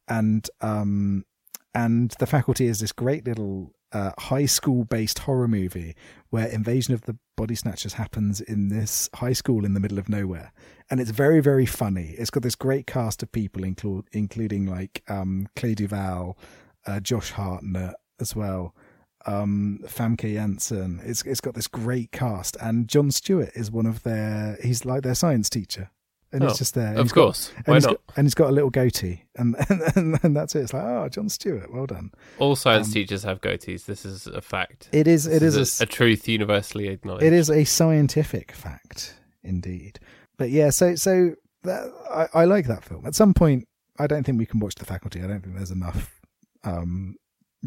[0.07, 1.25] And um,
[1.73, 5.95] and the faculty is this great little uh, high school based horror movie
[6.29, 10.09] where invasion of the body snatchers happens in this high school in the middle of
[10.09, 10.51] nowhere.
[10.89, 12.15] And it's very very funny.
[12.17, 16.37] It's got this great cast of people include, including like um clea duvall
[16.85, 18.75] uh, josh hartnett as well
[19.25, 20.99] um famke janssen.
[21.03, 22.57] It's it's got this great cast.
[22.61, 25.89] And jon stewart is one of their he's like their science teacher
[26.33, 27.51] and Oh, he's just there and of he's got- course.
[27.55, 27.89] and Why he's not?
[28.07, 29.55] got, and he's got a little goatee, and
[29.95, 30.61] and, and that's it.
[30.61, 32.11] It's like, oh, Jon Stewart, well done.
[32.39, 33.85] All science um, teachers have goatees.
[33.85, 34.89] This is a fact.
[34.91, 37.23] It is, it This is, a, a truth universally acknowledged.
[37.23, 39.99] it is a scientific fact, indeed.
[40.37, 43.05] But yeah, so so that, I, I like that film.
[43.05, 43.67] At some point,
[43.99, 45.21] I don't think we can watch The Faculty.
[45.23, 46.19] I don't think there's enough
[46.63, 47.15] um,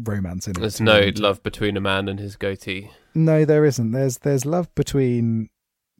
[0.03, 0.59] romance in it.
[0.59, 2.91] There's no love between a man and his goatee.
[3.15, 3.91] No, there isn't.
[3.91, 5.49] There's there's love between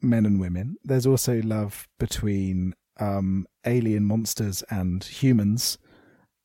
[0.02, 0.78] men and women.
[0.84, 5.78] There's also love between um, alien monsters and humans.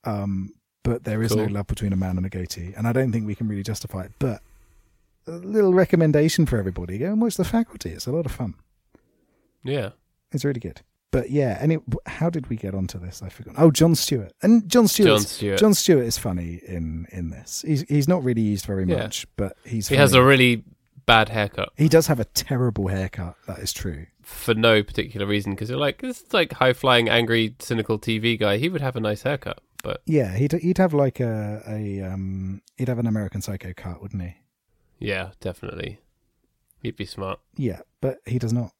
[0.04, 0.50] Um,
[0.84, 3.24] but there is no love between a man and a goatee, and I don't think
[3.26, 4.12] we can really justify it.
[4.18, 4.42] But
[5.28, 7.90] a little recommendation for everybody: go and watch The Faculty.
[7.90, 8.54] It's a lot of fun.
[9.64, 9.90] Yeah.
[10.32, 10.80] It's really good.
[11.12, 13.22] But yeah, and it, how did we get onto this?
[13.22, 13.54] I forgot.
[13.58, 15.08] Oh, John Stewart and John Stewart.
[15.08, 15.58] John Stewart.
[15.60, 17.62] John Stewart is funny in in this.
[17.66, 18.96] He's he's not really used very Yeah.
[19.02, 20.64] much, but he's he has a really
[21.06, 23.36] bad haircut He does have a terrible haircut.
[23.46, 24.06] That is true.
[24.22, 28.38] for no particular reason because you're like, this is like high flying, angry, cynical TV
[28.38, 28.58] guy.
[28.58, 29.60] He would have a nice haircut.
[29.82, 34.00] But Yeah, he'd he'd have like a a um he'd have an American Psycho cut,
[34.00, 34.36] wouldn't he?
[35.00, 35.98] yeah, definitely.
[36.82, 37.40] He'd be smart.
[37.56, 38.72] Yeah, but he does not.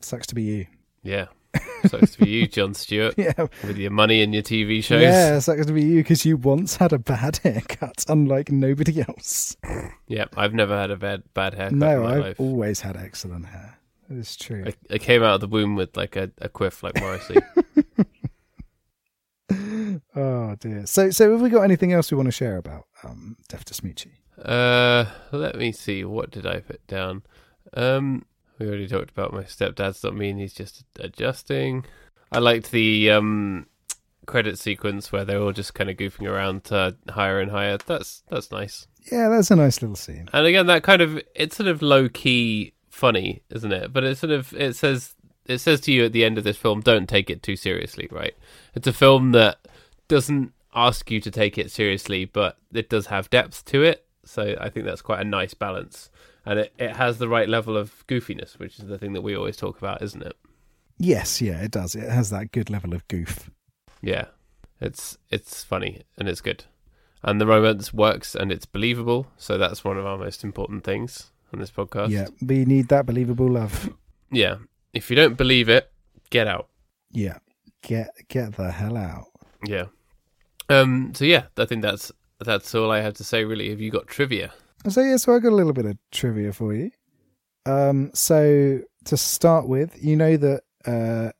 [0.00, 0.66] Sucks to be you.
[1.02, 1.26] Yeah.
[1.86, 3.32] Sucks for you, Jon Stewart, Yeah,
[3.64, 5.02] with your money and your TV shows.
[5.02, 9.56] yeah, sucks to be you because you once had a bad haircut, unlike nobody else.
[10.08, 12.40] Yeah, I've never had a bad bad haircut in no, my I've life.
[12.40, 13.78] always had excellent hair.
[14.10, 14.64] It is true.
[14.66, 17.36] I, I came out of the womb with like a, a quiff like Morrissey.
[20.14, 20.86] oh dear.
[20.86, 24.10] So, so have we got anything else we want to share about um, Def Smichi?
[24.44, 26.04] uh, let me see.
[26.04, 27.22] What did I put down?
[27.74, 28.26] Um,
[28.58, 30.38] we already talked about my stepdad's not mean.
[30.38, 31.84] He's just adjusting.
[32.32, 33.66] I liked the um
[34.26, 36.62] credit sequence where they're all just kind of goofing around
[37.08, 37.78] higher and higher.
[37.78, 38.86] That's that's nice.
[39.10, 40.28] Yeah, that's a nice little scene.
[40.32, 43.92] And again, that kind of it's sort of low key funny, isn't it?
[43.92, 45.14] But it sort of it says
[45.46, 48.08] it says to you at the end of this film, don't take it too seriously,
[48.10, 48.34] right?
[48.74, 49.58] It's a film that
[50.08, 54.04] doesn't ask you to take it seriously, but it does have depth to it.
[54.24, 56.10] So I think that's quite a nice balance.
[56.46, 59.36] And it, it has the right level of goofiness, which is the thing that we
[59.36, 60.36] always talk about, isn't it?
[60.96, 61.94] Yes, yeah, it does.
[61.94, 63.50] It has that good level of goof.
[64.00, 64.26] Yeah.
[64.80, 66.64] It's it's funny and it's good.
[67.22, 71.30] And the romance works and it's believable, so that's one of our most important things
[71.52, 72.10] on this podcast.
[72.10, 73.90] Yeah, we need that believable love.
[74.30, 74.56] Yeah.
[74.92, 75.90] If you don't believe it,
[76.30, 76.68] get out.
[77.10, 77.38] Yeah,
[77.82, 79.26] get get the hell out.
[79.64, 79.86] Yeah.
[80.68, 81.12] Um.
[81.14, 83.44] So yeah, I think that's that's all I have to say.
[83.44, 84.52] Really, have you got trivia?
[84.88, 86.90] So yeah, so I got a little bit of trivia for you.
[87.64, 91.32] Um, so to start with, you know that uh,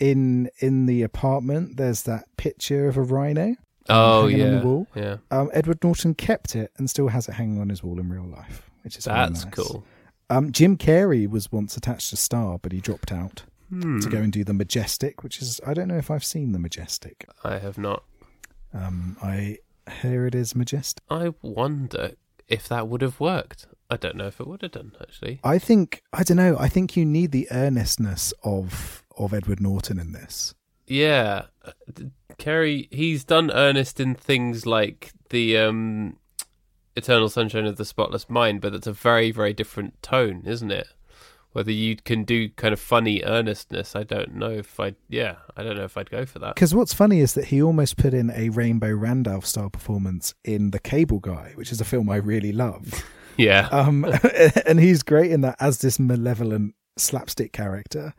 [0.00, 3.56] in in the apartment there's that picture of a rhino.
[3.88, 4.86] Oh hanging on the yeah, wall.
[4.94, 5.16] yeah.
[5.30, 8.26] Um, Edward Norton kept it and still has it hanging on his wall in real
[8.26, 9.54] life, which is That's nice.
[9.54, 9.84] cool.
[10.30, 14.00] Um, Jim Carrey was once attached to Star, but he dropped out Hmm.
[14.00, 16.58] to go and do the Majestic, which is I don't know if I've seen the
[16.58, 17.26] Majestic.
[17.42, 18.04] I have not.
[18.74, 19.58] Um, I
[20.02, 21.02] hear it is majestic.
[21.10, 22.12] I wonder
[22.48, 23.66] if that would have worked.
[23.90, 25.40] I don't know if it would have done actually.
[25.44, 26.56] I think I don't know.
[26.58, 30.54] I think you need the earnestness of of Edward Norton in this.
[30.86, 31.46] Yeah,
[32.38, 32.88] Carrey.
[32.92, 36.16] He's done earnest in things like the um,
[36.96, 40.88] Eternal Sunshine of the Spotless Mind, but it's a very, very different tone, isn't it?
[41.52, 44.94] Whether you can do kind of funny earnestness, I don't know if I.
[45.08, 46.54] Yeah, I don't know if I'd go for that.
[46.54, 50.70] Because what's funny is that he almost put in a Rainbow Randolph style performance in
[50.70, 53.04] The Cable Guy, which is a film I really love.
[53.38, 54.04] Yeah, Um,
[54.66, 58.12] and he's great in that as this malevolent slapstick character.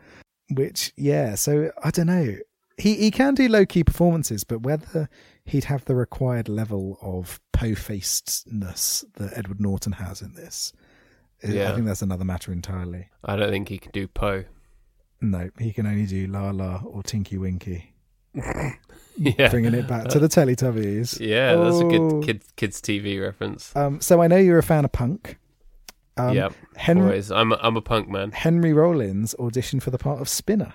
[0.50, 2.38] Which, yeah, so I don't know.
[2.78, 5.08] He he can do low key performances, but whether
[5.46, 10.74] he'd have the required level of po facedness that Edward Norton has in this,
[11.44, 13.10] I- I think that's another matter entirely.
[13.24, 14.44] I don't think he can do Po.
[15.22, 17.94] No, he can only do La La or Tinky Winky,
[19.18, 21.20] Yeah, bringing it back to the Teletubbies.
[21.20, 21.90] yeah, that's a Oh.
[22.20, 23.76] good kids kids TV reference.
[23.76, 25.38] Um, so I know you're a fan of punk.
[26.18, 27.32] Um, yeah, Henry always.
[27.32, 28.32] I'm a, I'm a punk man.
[28.32, 30.74] Henry Rollins auditioned for the part of Spinner.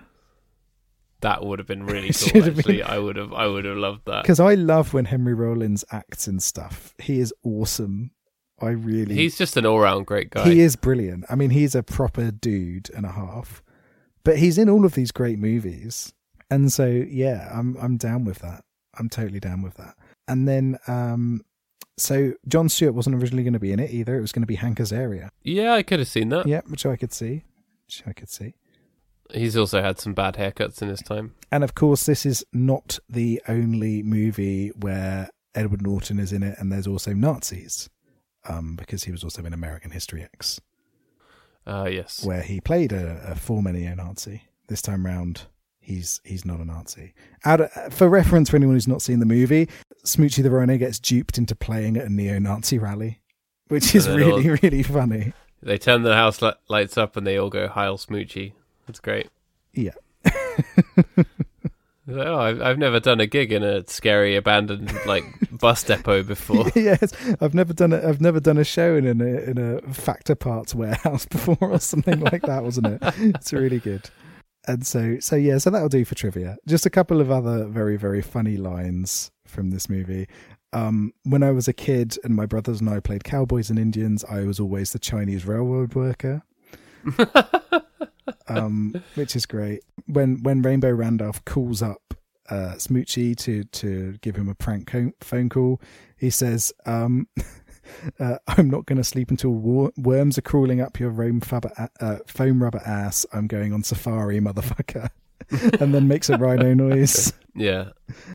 [1.21, 2.43] That would have been really cool.
[2.43, 4.23] have been- I would have I would have loved that.
[4.23, 6.95] Because I love when Henry Rollins acts and stuff.
[6.99, 8.13] He is awesome.
[8.61, 9.15] I really.
[9.15, 10.49] He's just an all round great guy.
[10.49, 11.25] he is brilliant.
[11.31, 13.63] I mean, he's a proper dude and a half.
[14.25, 16.13] But he's in all of these great movies,
[16.51, 18.65] and so yeah, I'm I'm down with that.
[18.99, 19.95] I'm totally down with that.
[20.27, 21.43] And then, um,
[21.97, 24.19] so Jon Stewart wasn't originally going to be in it either.
[24.19, 25.31] It was going to be Hank Azaria.
[25.43, 26.47] Yeah, I could have seen that.
[26.47, 27.45] Yeah, which I could see.
[27.87, 28.55] Which I could see.
[29.33, 31.35] He's also had some bad haircuts in his time.
[31.53, 36.57] And of course, this is not the only movie where Edward Norton is in it,
[36.59, 37.89] and there's also Nazis,
[38.49, 40.61] um, because he was also in American History X,
[41.67, 42.25] Uh, yes.
[42.25, 44.43] where he played a, a former neo-Nazi.
[44.69, 45.43] This time round,
[45.81, 47.15] he's he's not a Nazi.
[47.45, 49.69] Out of, for reference, for anyone who's not seen the movie,
[50.05, 53.21] Smoochy the Rhino gets duped into playing at a neo-Nazi rally,
[53.69, 55.33] which is then all- really really funny.
[55.63, 58.53] They turn the house li- lights up and they all go Heil Smoochy.
[58.87, 59.29] That's great.
[59.75, 59.93] Yeah.
[62.11, 66.67] Oh, I've, I've never done a gig in a scary abandoned like bus depot before.
[66.75, 70.35] yes, I've never done a I've never done a show in a in a factor
[70.35, 72.99] parts warehouse before or something like that, wasn't it?
[73.19, 74.09] It's really good.
[74.67, 76.57] And so so yeah, so that'll do for trivia.
[76.67, 80.29] Just a couple of other very very funny lines from this movie.
[80.73, 84.25] Um, when I was a kid and my brothers and I played cowboys and Indians,
[84.25, 86.43] I was always the Chinese railroad worker.
[88.49, 89.81] Um, which is great.
[90.07, 92.15] When when Rainbow Randolph calls up
[92.51, 95.81] uh, Smoochy to to give him a prank co- phone call,
[96.17, 97.29] he says, um,
[98.21, 101.41] uh, "I'm not going to sleep until wor- worms are crawling up your foam,
[102.01, 103.27] uh, foam rubber ass.
[103.33, 105.11] I'm going on safari, motherfucker."
[105.81, 107.33] and then makes a rhino noise.
[107.55, 107.91] Yeah,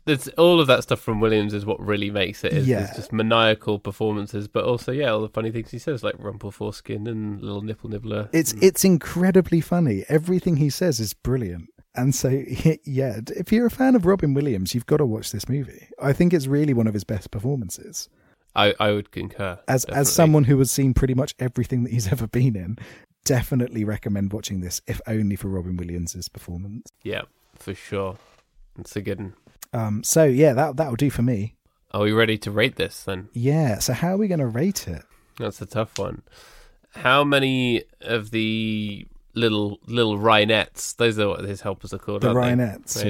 [0.06, 2.52] it's all of that stuff from Williams is what really makes it.
[2.52, 2.84] Is Yeah.
[2.84, 6.50] it's just maniacal performances, but also yeah, all the funny things he says, like rumple
[6.50, 8.28] foreskin and little nipple nibbler.
[8.32, 8.62] It's mm.
[8.62, 10.04] it's incredibly funny.
[10.08, 11.70] Everything he says is brilliant.
[11.94, 12.28] And so,
[12.84, 15.88] yeah, if you're a fan of Robin Williams, you've got to watch this movie.
[16.02, 18.08] I think it's really one of his best performances.
[18.56, 19.58] I I would concur.
[19.68, 20.00] As definitely.
[20.00, 22.78] as someone who has seen pretty much everything that he's ever been in,
[23.24, 26.88] definitely recommend watching this, if only for Robin Williams's performance.
[27.02, 27.22] yeah,
[27.56, 28.16] for sure.
[28.78, 29.18] It's a good.
[29.20, 29.34] one.
[29.72, 31.54] Um, so yeah, that that'll do for me.
[31.92, 33.28] Are we ready to rate this then?
[33.32, 33.78] Yeah.
[33.78, 35.02] So how are we going to rate it?
[35.38, 36.22] That's a tough one.
[36.90, 40.96] How many of the little little rhinettes?
[40.96, 42.22] Those are what his helpers are called.
[42.22, 42.34] The they?
[42.34, 43.04] Rhinettes,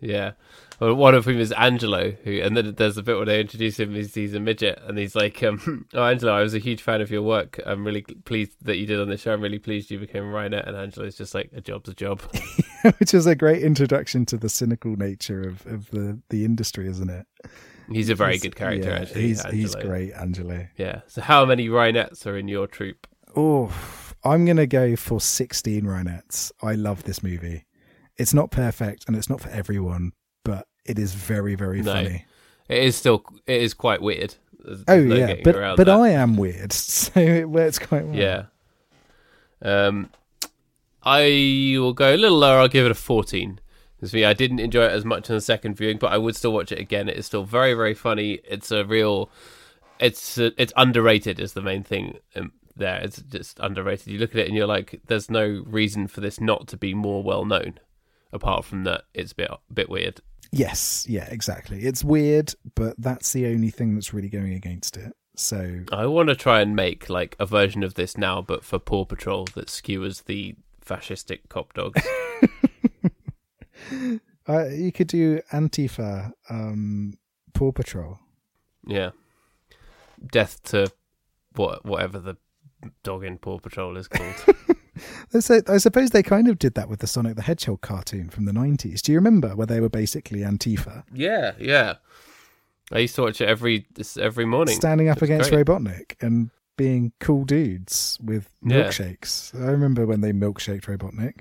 [0.00, 0.08] yeah.
[0.08, 0.32] Yeah.
[0.78, 3.80] Well, one of whom is Angelo, who, and then there's a bit where they introduce
[3.80, 3.94] him.
[3.94, 7.00] He's, he's a midget, and he's like, um, "Oh, Angelo, I was a huge fan
[7.00, 7.58] of your work.
[7.64, 9.32] I'm really pleased that you did on the show.
[9.32, 12.20] I'm really pleased you became a Rhinette." And Angelo's just like, "A job's a job."
[12.98, 17.08] Which is a great introduction to the cynical nature of, of the, the industry, isn't
[17.10, 17.26] it?
[17.90, 18.90] He's a very He's- good character.
[18.90, 20.66] yeah, actually, he's he's great, Angelo.
[20.76, 21.00] Yeah.
[21.06, 23.06] So, how many Rhinettes are in your troop?
[23.34, 23.72] Oh,
[24.26, 26.52] I'm going to go for 16 Rhinettes.
[26.62, 27.64] I love this movie.
[28.16, 30.12] It's not perfect and it's not for everyone,
[30.44, 31.92] but it is very, very No.
[31.92, 32.24] funny.
[32.68, 33.24] It is still.
[33.46, 34.34] It is quite weird.
[34.58, 35.34] There's- Oh, no yeah.
[35.44, 35.88] But, but that.
[35.88, 38.16] I am weird, so it works quite well.
[38.16, 38.42] Yeah.
[39.62, 40.10] Um,
[41.02, 42.58] I will go a little lower.
[42.58, 43.60] I'll give it a 14.
[43.96, 46.36] Because me, I didn't enjoy it as much on the second viewing, but I would
[46.36, 47.08] still watch it again.
[47.08, 48.40] It is still very, very funny.
[48.44, 49.30] It's a real.
[49.98, 53.00] It's uh, it's underrated is the main thing um, there.
[53.02, 54.08] It's just underrated.
[54.08, 56.94] You look at it and you're like, there's no reason for this not to be
[56.94, 57.78] more well known,
[58.32, 60.20] apart from that it's a bit a bit weird.
[60.52, 61.80] Yes, yeah, exactly.
[61.80, 65.12] It's weird, but that's the only thing that's really going against it.
[65.34, 68.78] So, I want to try and make like a version of this now, but for
[68.78, 72.02] Paw Patrol that skewers the fascistic cop dogs.
[74.48, 77.18] uh, you could do Antifa, um,
[77.52, 78.18] Paw Patrol.
[78.86, 79.10] Yeah.
[80.32, 80.90] Death to
[81.54, 82.36] what whatever the
[83.02, 84.34] dog in Paw Patrol is called.
[85.40, 88.46] So I suppose they kind of did that with the Sonic the Hedgehog cartoon from
[88.46, 89.02] the 90s.
[89.02, 91.04] Do you remember where they were basically Antifa?
[91.12, 91.94] yeah, yeah.
[92.92, 93.84] I used to watch it every
[94.18, 94.76] every morning.
[94.76, 95.66] standing up against great.
[95.66, 98.84] Robotnik and being cool dudes with Yeah.
[98.84, 99.54] milkshakes.
[99.60, 101.40] I remember when they milkshaked Robotnik.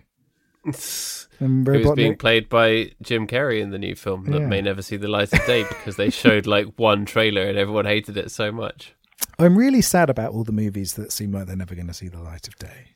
[0.66, 4.48] it was being played by Jim Carrey in the new film that Yeah.
[4.48, 7.86] may never see the light of day because they showed like one trailer and everyone
[7.86, 8.96] hated it so much.
[9.40, 12.08] I'm really sad about all the movies that seem like they're never going to see
[12.08, 12.96] the light of day.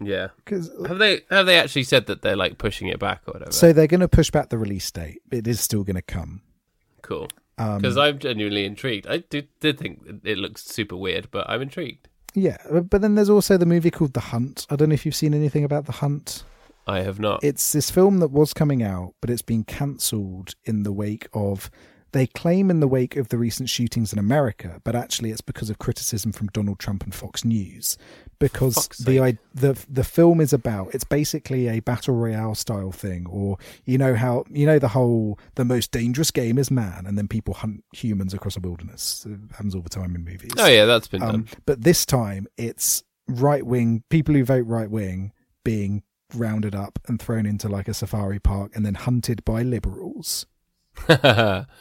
[0.00, 0.28] Yeah.
[0.36, 3.52] Because Have they have they actually said that they're like pushing it back or whatever?
[3.52, 5.22] so they're going to push back the release date.
[5.30, 6.42] It is still going to come.
[7.02, 7.28] cool.
[7.58, 9.06] Um, Because I'm genuinely intrigued.
[9.06, 12.08] I did, did think it looks super weird, but I'm intrigued.
[12.34, 14.66] yeah, but then there's also the movie called The Hunt.
[14.68, 16.44] I don't know if you've seen anything about The Hunt.
[16.86, 17.42] I have not.
[17.42, 21.70] It's this film that was coming out, but it's been cancelled in the wake of.
[22.16, 25.70] They claim in the wake of the recent shootings in America, but actually it's because
[25.70, 27.96] of criticism from Donald Trump and Fox News.
[28.38, 29.20] Because the.
[29.20, 33.56] I, the the film is about it's basically a battle royale style thing, or
[33.86, 37.28] you know how you know the whole the most dangerous game is man, and then
[37.28, 39.26] people hunt humans across a wilderness.
[39.28, 40.50] It happens all the time in movies.
[40.58, 41.48] oh yeah, that's been Um, done.
[41.64, 45.32] but this time it's right wing people who vote right wing
[45.64, 46.02] being
[46.34, 50.44] rounded up and thrown into like a safari park and then hunted by liberals.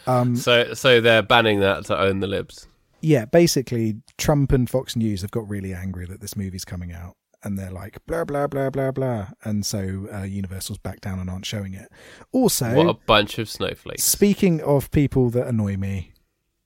[0.08, 2.68] Um, so so they're banning that to own the libs.
[3.02, 7.14] yeah, basically, Trump and Fox News have got really angry that this movie's coming out.
[7.44, 9.28] And they're like, blah, blah, blah, blah, blah.
[9.44, 11.90] And so uh, Universal's back down and aren't showing it.
[12.32, 14.04] Also, What a bunch of snowflakes.
[14.04, 16.14] Speaking of people that annoy me,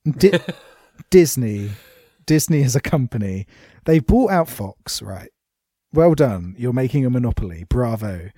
[0.09, 0.39] Di-
[1.09, 1.71] Disney,
[2.25, 3.45] Disney as a company,
[3.83, 5.29] they bought out Fox, right?
[5.91, 6.55] Well done.
[6.57, 7.65] You're making a monopoly.
[7.67, 8.29] Bravo.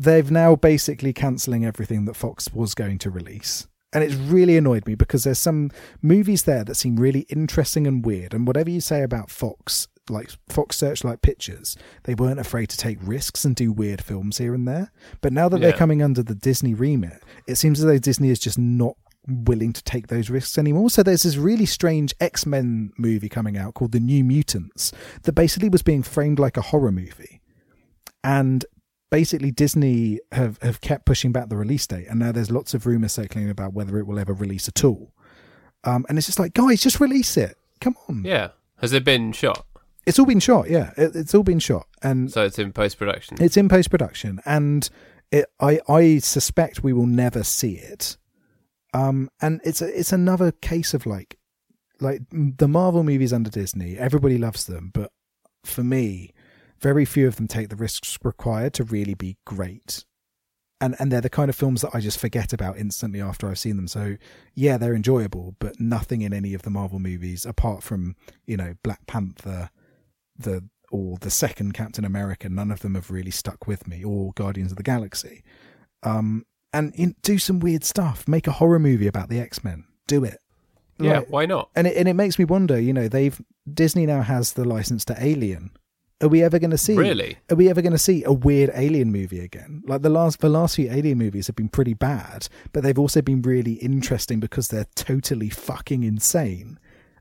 [0.00, 3.66] They've now basically cancelling everything that Fox was going to release.
[3.92, 5.70] And it's really annoyed me because there's some
[6.00, 8.32] movies there that seem really interesting and weird.
[8.32, 12.96] And whatever you say about Fox, like Fox Searchlight Pictures, they weren't afraid to take
[13.02, 14.90] risks and do weird films here and there.
[15.20, 18.38] But now that they're coming under the Disney remit, it seems as though Disney is
[18.38, 18.96] just not
[19.26, 20.88] willing to take those risks anymore.
[20.88, 24.92] So there's this really strange X Men movie coming out called The New Mutants
[25.24, 27.42] that basically was being framed like a horror movie.
[28.24, 28.64] And
[29.10, 32.86] basically Disney have, have kept pushing back the release date and now there's lots of
[32.86, 35.12] rumors circulating about whether it will ever release at all.
[35.84, 37.56] Um, and it's just like, guys, just release it.
[37.80, 38.22] Come on.
[38.24, 38.50] Yeah.
[38.80, 39.66] Has it been shot?
[40.06, 40.92] It's all been shot, yeah.
[40.96, 41.86] It, it's all been shot.
[42.02, 43.36] And So it's in post production.
[43.40, 44.88] it's in post production, and
[45.30, 48.16] it, I I suspect we will never see it.
[48.94, 51.38] Um, and it's a, it's another case of like
[52.00, 53.98] like the Marvel movies under Disney.
[53.98, 55.12] Everybody loves them, but
[55.64, 56.32] for me,
[56.80, 60.04] very few of them take the risks required to really be great.
[60.80, 63.58] And and they're the kind of films that I just forget about instantly after I've
[63.58, 63.88] seen them.
[63.88, 64.16] So
[64.54, 68.16] yeah, they're enjoyable, but nothing in any of the Marvel movies, apart from
[68.46, 69.70] you know Black Panther,
[70.38, 74.32] the or the second Captain America, none of them have really stuck with me, or
[74.34, 75.44] Guardians of the Galaxy.
[76.02, 78.26] Um, and in, do some weird stuff.
[78.26, 79.84] Make a horror movie about the X Men.
[80.06, 80.38] Do it.
[80.98, 81.70] yeah, why not?
[81.76, 82.80] and it and it makes me wonder.
[82.80, 83.40] You know, they've
[83.72, 85.70] Disney now has the license to Alien.
[86.22, 86.94] Are we ever going to see?
[86.96, 87.38] Really?
[87.50, 89.82] Are we ever going to see a weird Alien movie again?
[89.86, 93.22] Like the last, the last few Alien movies have been pretty bad, but they've also
[93.22, 96.78] been really interesting because they're totally fucking insane.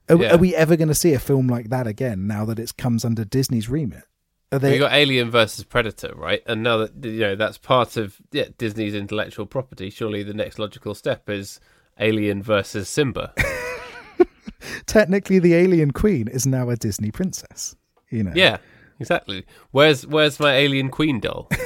[0.10, 0.34] Are, Yeah.
[0.34, 2.28] are we ever going to see a film like that again?
[2.28, 4.04] Now that it comes under Disney's remit,
[4.52, 4.78] are We they?
[4.80, 6.41] got Alien versus Predator, right?
[6.45, 10.60] And now that you know that's part of yeah, Disney's intellectual property, surely the next
[10.60, 11.60] logical step is
[12.00, 13.34] Alien versus Simba.
[14.88, 17.76] technically, the Alien Queen is now a Disney princess.
[18.10, 18.58] You know, yeah,
[19.00, 19.45] exactly.
[19.72, 21.50] Where's where's my Alien Queen doll?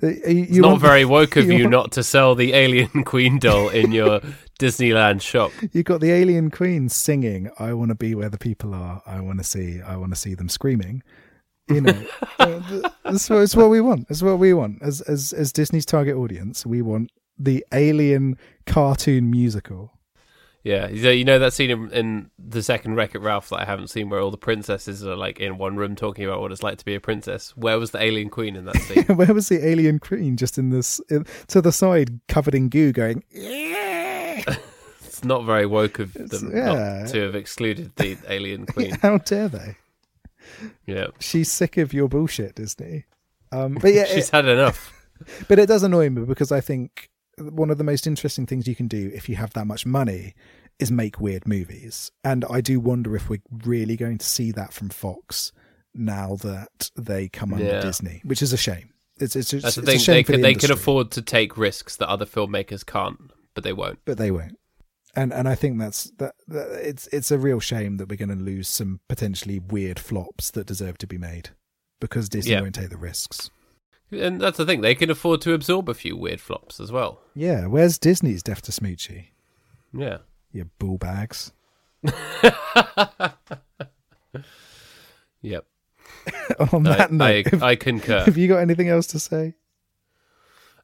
[0.00, 3.68] It's you not very woke of you you not to sell the Alien Queen doll
[3.68, 4.20] in your
[4.58, 5.50] Disneyland shop.
[5.72, 9.02] You've got the alien queen singing, "I want to be where the people are.
[9.06, 9.80] I want to see.
[9.80, 11.02] I want to see them screaming."
[11.68, 12.06] You know,
[12.38, 12.60] uh,
[13.04, 14.06] that's what, it's what we want.
[14.08, 16.64] It's what we want as as as Disney's target audience.
[16.64, 18.36] We want the alien
[18.66, 19.97] cartoon musical.
[20.64, 23.88] Yeah, you know that scene in, in the second Wreck It Ralph that I haven't
[23.88, 26.78] seen, where all the princesses are like in one room talking about what it's like
[26.78, 27.56] to be a princess.
[27.56, 29.04] Where was the Alien Queen in that scene?
[29.16, 30.36] Where was the alien queen?
[30.36, 33.22] Just in this in, to the side, covered in goo, going.
[33.30, 34.42] Yeah.
[35.04, 37.06] it's not very woke of It's- them yeah.
[37.06, 38.96] to have excluded the Alien Queen.
[39.00, 39.76] How dare they?
[40.86, 43.04] Yeah, She's sick of your bullshit, Disney.
[43.52, 44.92] Um, but yeah, it- she's had enough.
[45.48, 48.74] But it does annoy me because I think one of the most interesting things you
[48.74, 50.34] can do if you have that much money
[50.78, 52.10] is make weird movies.
[52.22, 55.52] And I do wonder if we're really going to see that from Fox
[55.94, 57.80] now that they come under Yeah.
[57.80, 58.90] Disney, which is a shame.
[59.20, 59.98] It's it's, it's, That's the thing.
[59.98, 63.18] shame They for can the they can afford to take risks that other filmmakers can't,
[63.54, 63.98] but they won't.
[64.04, 64.56] but they won't.
[65.16, 68.28] And and I think that's that, that it's it's a real shame that we're going
[68.28, 71.50] to lose some potentially weird flops that deserve to be made
[72.00, 72.60] because Disney Yeah.
[72.60, 73.50] won't take the risks.
[74.10, 74.80] And that's the thing.
[74.80, 77.20] They can afford to absorb a few weird flops as well.
[77.34, 79.26] Yeah, where's Disney's Death to Smoochy?
[79.92, 80.18] Yeah.
[80.52, 81.52] You bull bags.
[85.42, 85.64] Yep.
[86.72, 88.24] On I, that note, I, I concur.
[88.24, 89.54] have you got anything else to say?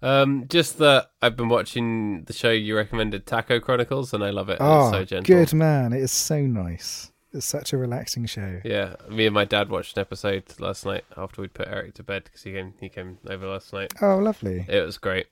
[0.03, 4.49] Um, just that I've been watching the show you recommended, Taco Chronicles, and I love
[4.51, 4.59] it.
[4.61, 5.35] Oh, it's so gentle.
[5.35, 5.93] good man!
[5.93, 7.11] It is so nice.
[7.35, 8.61] It's such a relaxing show.
[8.65, 12.03] Yeah, me and my dad watched an episode last night after we'd put Eric to
[12.03, 13.93] bed because he came he came over last night.
[14.01, 14.65] Oh, lovely!
[14.69, 15.27] It was great.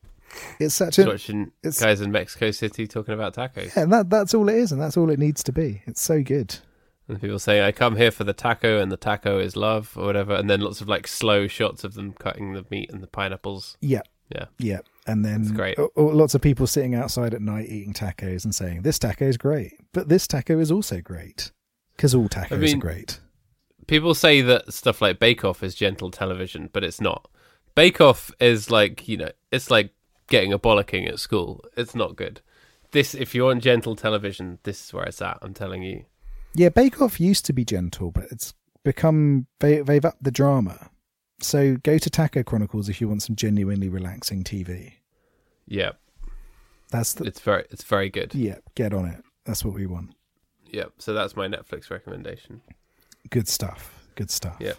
[0.59, 3.75] It's such Just a watching it's- guys in Mexico City talking about tacos.
[3.77, 5.83] yeah, and that that's all it is, and that's all it needs to be.
[5.87, 6.57] It's so good.
[7.09, 10.05] And people saying, I come here for the taco and the taco is love or
[10.07, 10.35] whatever.
[10.35, 13.77] And then lots of like slow shots of them cutting the meat and the pineapples.
[13.81, 14.47] Yeah, Yeah.
[14.59, 15.77] yeah, and then It's great.
[15.97, 19.73] lots of people sitting outside at night eating tacos and saying this taco is great,
[19.93, 21.51] but this taco is also great
[21.97, 23.21] because all tacos mean- are great.
[23.89, 27.29] People say that stuff like Bake Off is gentle television, but it's not.
[27.75, 29.93] Bake Off is like, you know, it's like
[30.29, 31.63] getting a bollocking at school.
[31.77, 32.41] It's not good.
[32.93, 35.39] This, if you want gentle television, this is where it's at.
[35.43, 36.05] I'm telling you.
[36.55, 40.91] Yeah, Bake Off used to be gentle, but it's become they, they've upped the drama.
[41.41, 44.93] So go to Taco Chronicles if you want some genuinely relaxing TV.
[45.67, 45.93] Yeah,
[46.91, 48.35] That's the it's very, it's very good.
[48.35, 48.57] yeah.
[48.75, 49.23] Get on it.
[49.45, 50.15] That's what we want.
[50.73, 52.63] Yeah, so that's my Netflix recommendation.
[53.31, 54.07] Good stuff.
[54.15, 54.57] Good stuff.
[54.59, 54.73] Yeah.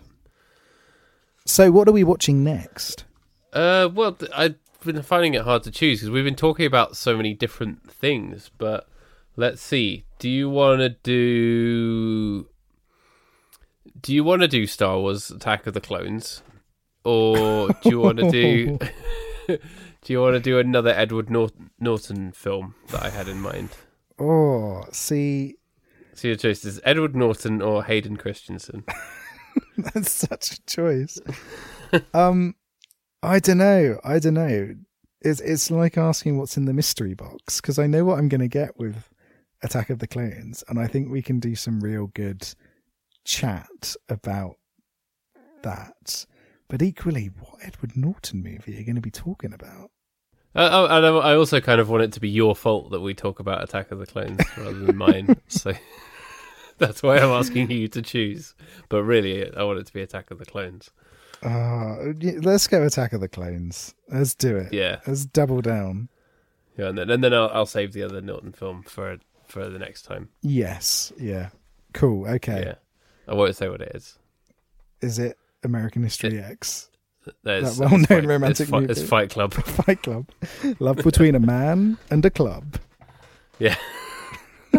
[1.46, 3.06] So what are we watching next?
[3.54, 7.16] Uh, well, I've been finding it hard to choose because we've been talking about so
[7.16, 8.50] many different things.
[8.58, 8.90] But
[9.36, 10.06] let's see.
[10.20, 12.48] Do you want to do?
[14.02, 16.42] Do you want to do Star Wars: Attack of the Clones,
[17.04, 18.80] or do you want to do?
[19.48, 23.70] do you want to do another Edward Norton film that I had in mind?
[24.20, 25.58] Oh, see,
[26.16, 28.84] So your choice is Edward Norton or Hayden Christensen.
[29.78, 31.20] that's such a choice.
[32.14, 32.56] um,
[33.22, 34.00] I don't know.
[34.04, 34.76] I don't know.
[35.22, 38.42] It's it's like asking what's in the mystery box because I know what I'm going
[38.42, 39.10] to get with
[39.64, 42.48] Attack of the Clones, and I think we can do some real good
[43.24, 44.58] chat about
[45.62, 46.26] that.
[46.68, 49.92] But equally, what Edward Norton movie are you going to be talking about?
[50.56, 53.02] Uh, oh, and I I also kind of want it to be your fault that
[53.02, 55.36] we talk about Attack of the Clones rather than mine.
[55.48, 55.74] So
[56.78, 58.54] that's why I'm asking you to choose.
[58.90, 60.92] But really, I want it to be Attack of the Clones.
[61.42, 63.96] Uh, let's go Attack of the Clones.
[64.10, 64.72] Let's do it.
[64.74, 66.08] Yeah, Let's double down.
[66.78, 69.80] yeah, and then and then I'll, I'll save the other Norton film for for the
[69.80, 70.30] next time.
[70.42, 71.12] Yes.
[71.20, 71.50] Yeah.
[71.94, 72.28] Cool.
[72.28, 72.64] Okay.
[72.66, 72.76] Yeah,
[73.28, 74.18] I won't say what it is.
[75.02, 76.90] Is it American History X?
[77.44, 78.92] There's, That well-known Fight- romantic Fight- movie.
[78.92, 79.54] it's Fight Club.
[79.66, 80.30] Fight Club.
[80.80, 82.78] Love between a man and a club.
[83.60, 83.76] Yeah.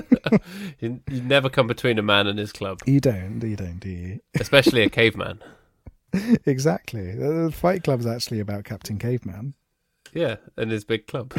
[0.80, 3.88] you, you never come between a man and his club, You don't, you don't, do
[3.88, 4.20] you?
[4.40, 5.40] especially a caveman.
[6.46, 7.12] exactly.
[7.12, 9.54] The Fight Club's actually about Captain Caveman.
[10.12, 11.34] Yeah, and his big club.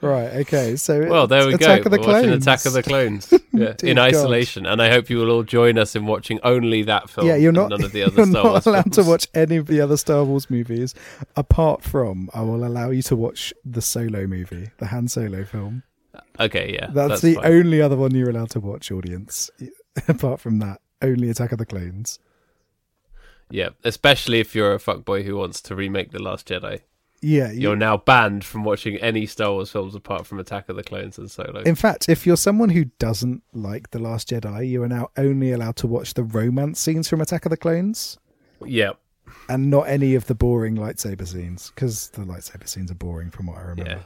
[0.00, 0.76] Right, okay.
[0.76, 1.86] So Well, there we Attack go.
[1.86, 2.46] of the We're watching Clones.
[2.46, 3.34] Attack of the Clones.
[3.52, 4.14] Yeah, in God.
[4.14, 7.26] isolation, and I hope you will all join us in watching only that film.
[7.26, 9.26] Yeah, you're and not, none of the other you're Star not Wars allowed to watch
[9.34, 10.94] any of the other Star Wars movies
[11.36, 15.82] apart from I will allow you to watch the Solo movie, the Han Solo film.
[16.14, 17.44] Uh, okay, yeah, That's, the fine.
[17.44, 19.50] only other one you're allowed to watch, audience.
[20.08, 22.18] apart from that, only Attack of the Clones.
[23.50, 26.82] Yeah, especially if you're a fuckboy who wants to remake the Last Jedi.
[27.22, 30.76] Yeah, you- You're now banned from watching any Star Wars films apart from Attack of
[30.76, 31.60] the Clones and Solo.
[31.62, 35.52] In fact, if you're someone who doesn't like The Last Jedi, you are now only
[35.52, 38.18] allowed to watch the romance scenes from Attack of the Clones
[38.64, 38.92] yeah,
[39.48, 43.46] and not any of the boring lightsaber scenes because the lightsaber scenes are boring from
[43.46, 44.02] what I remember.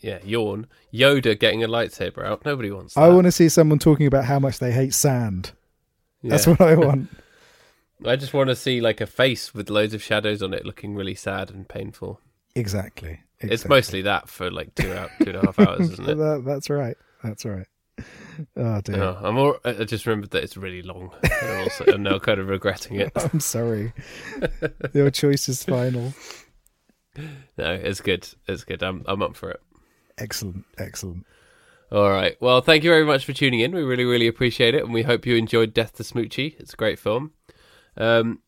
[0.00, 0.24] yeah, yeah.
[0.24, 0.66] Yawn.
[0.94, 2.44] Yoda getting a lightsaber out.
[2.44, 3.00] Nobody wants that.
[3.00, 5.52] I want to see someone talking about how much they hate sand.
[6.22, 7.08] That's what I want.
[8.04, 10.94] I just want to see like a face with loads of shadows on it, looking
[10.94, 12.20] really sad and painful.
[12.54, 13.20] Exactly.
[13.40, 16.14] It's mostly that for like two out two and a half hours, isn't it?
[16.18, 16.96] That- that's right.
[17.24, 17.66] That's right.
[18.56, 18.96] Oh dear.
[18.96, 21.10] No, I'm all, I just remembered that it's really long.
[21.22, 23.12] And I'm, also, I'm now kind of regretting it.
[23.16, 23.92] I'm sorry.
[24.94, 26.14] Your choice is final.
[27.58, 28.26] No, it's good.
[28.48, 28.82] It's good.
[28.82, 29.60] I'm I'm up for it.
[30.18, 30.64] Excellent.
[30.78, 31.26] Excellent.
[31.90, 32.40] All right.
[32.40, 33.72] Well, thank you very much for tuning in.
[33.74, 36.58] We really, really appreciate it, and we hope you enjoyed Death to Smoochy.
[36.58, 37.32] It's a great film.
[37.98, 38.38] Um,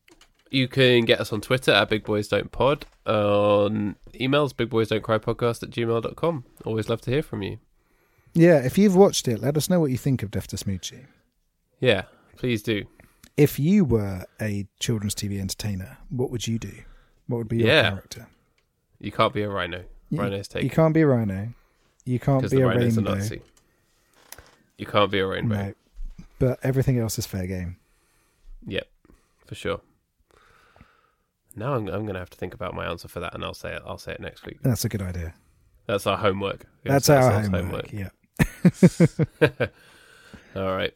[0.50, 4.88] you can get us on Twitter at Big Boys Don't Pod, on emails Big Boys
[4.88, 6.44] Don't Cry Podcast at gmail.com.
[6.64, 7.58] Always love to hear from you.
[8.34, 11.06] Yeah, if you've watched it, let us know what you think of Death to Smoochy.
[11.80, 12.02] Yeah,
[12.36, 12.84] please do.
[13.36, 16.72] If you were a children's TV entertainer, what would you do?
[17.26, 17.90] What would be your Yeah.
[17.90, 18.26] character?
[19.00, 19.84] You can't be a rhino.
[20.10, 20.66] You- Rhino's taken.
[20.66, 21.48] You can't be a rhino.
[22.04, 23.14] You can't be a rhino's a rainbow.
[23.14, 23.42] Nazi.
[24.78, 25.54] You can't be a rainbow.
[25.56, 25.74] No.
[26.38, 27.76] But everything else is fair game.
[28.66, 28.86] Yep,
[29.46, 29.80] for sure.
[31.56, 33.54] Now I'm, I'm going to have to think about my answer for that, and I'll
[33.54, 33.82] say it.
[33.86, 34.58] I'll say it next week.
[34.62, 35.34] That's a good idea.
[35.86, 36.66] That's our homework.
[36.84, 37.90] That's, that's, our homework.
[37.90, 37.92] homework.
[37.92, 39.68] Yeah.
[40.56, 40.94] All right.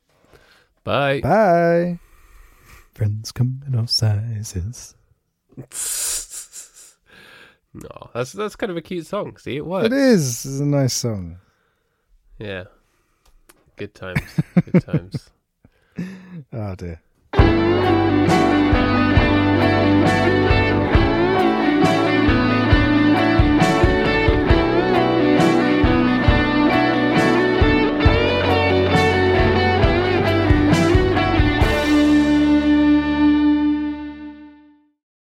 [0.85, 1.21] Bye.
[1.21, 1.99] Bye.
[2.95, 4.95] Friends come in all sizes.
[7.75, 9.37] No, that's that's kind of a cute song.
[9.37, 9.87] See, it works.
[9.87, 10.45] It is.
[10.47, 11.39] It's a nice song.
[12.39, 12.65] Yeah.
[13.77, 14.21] Good times.
[14.55, 15.31] Good times.
[16.53, 17.01] oh dear.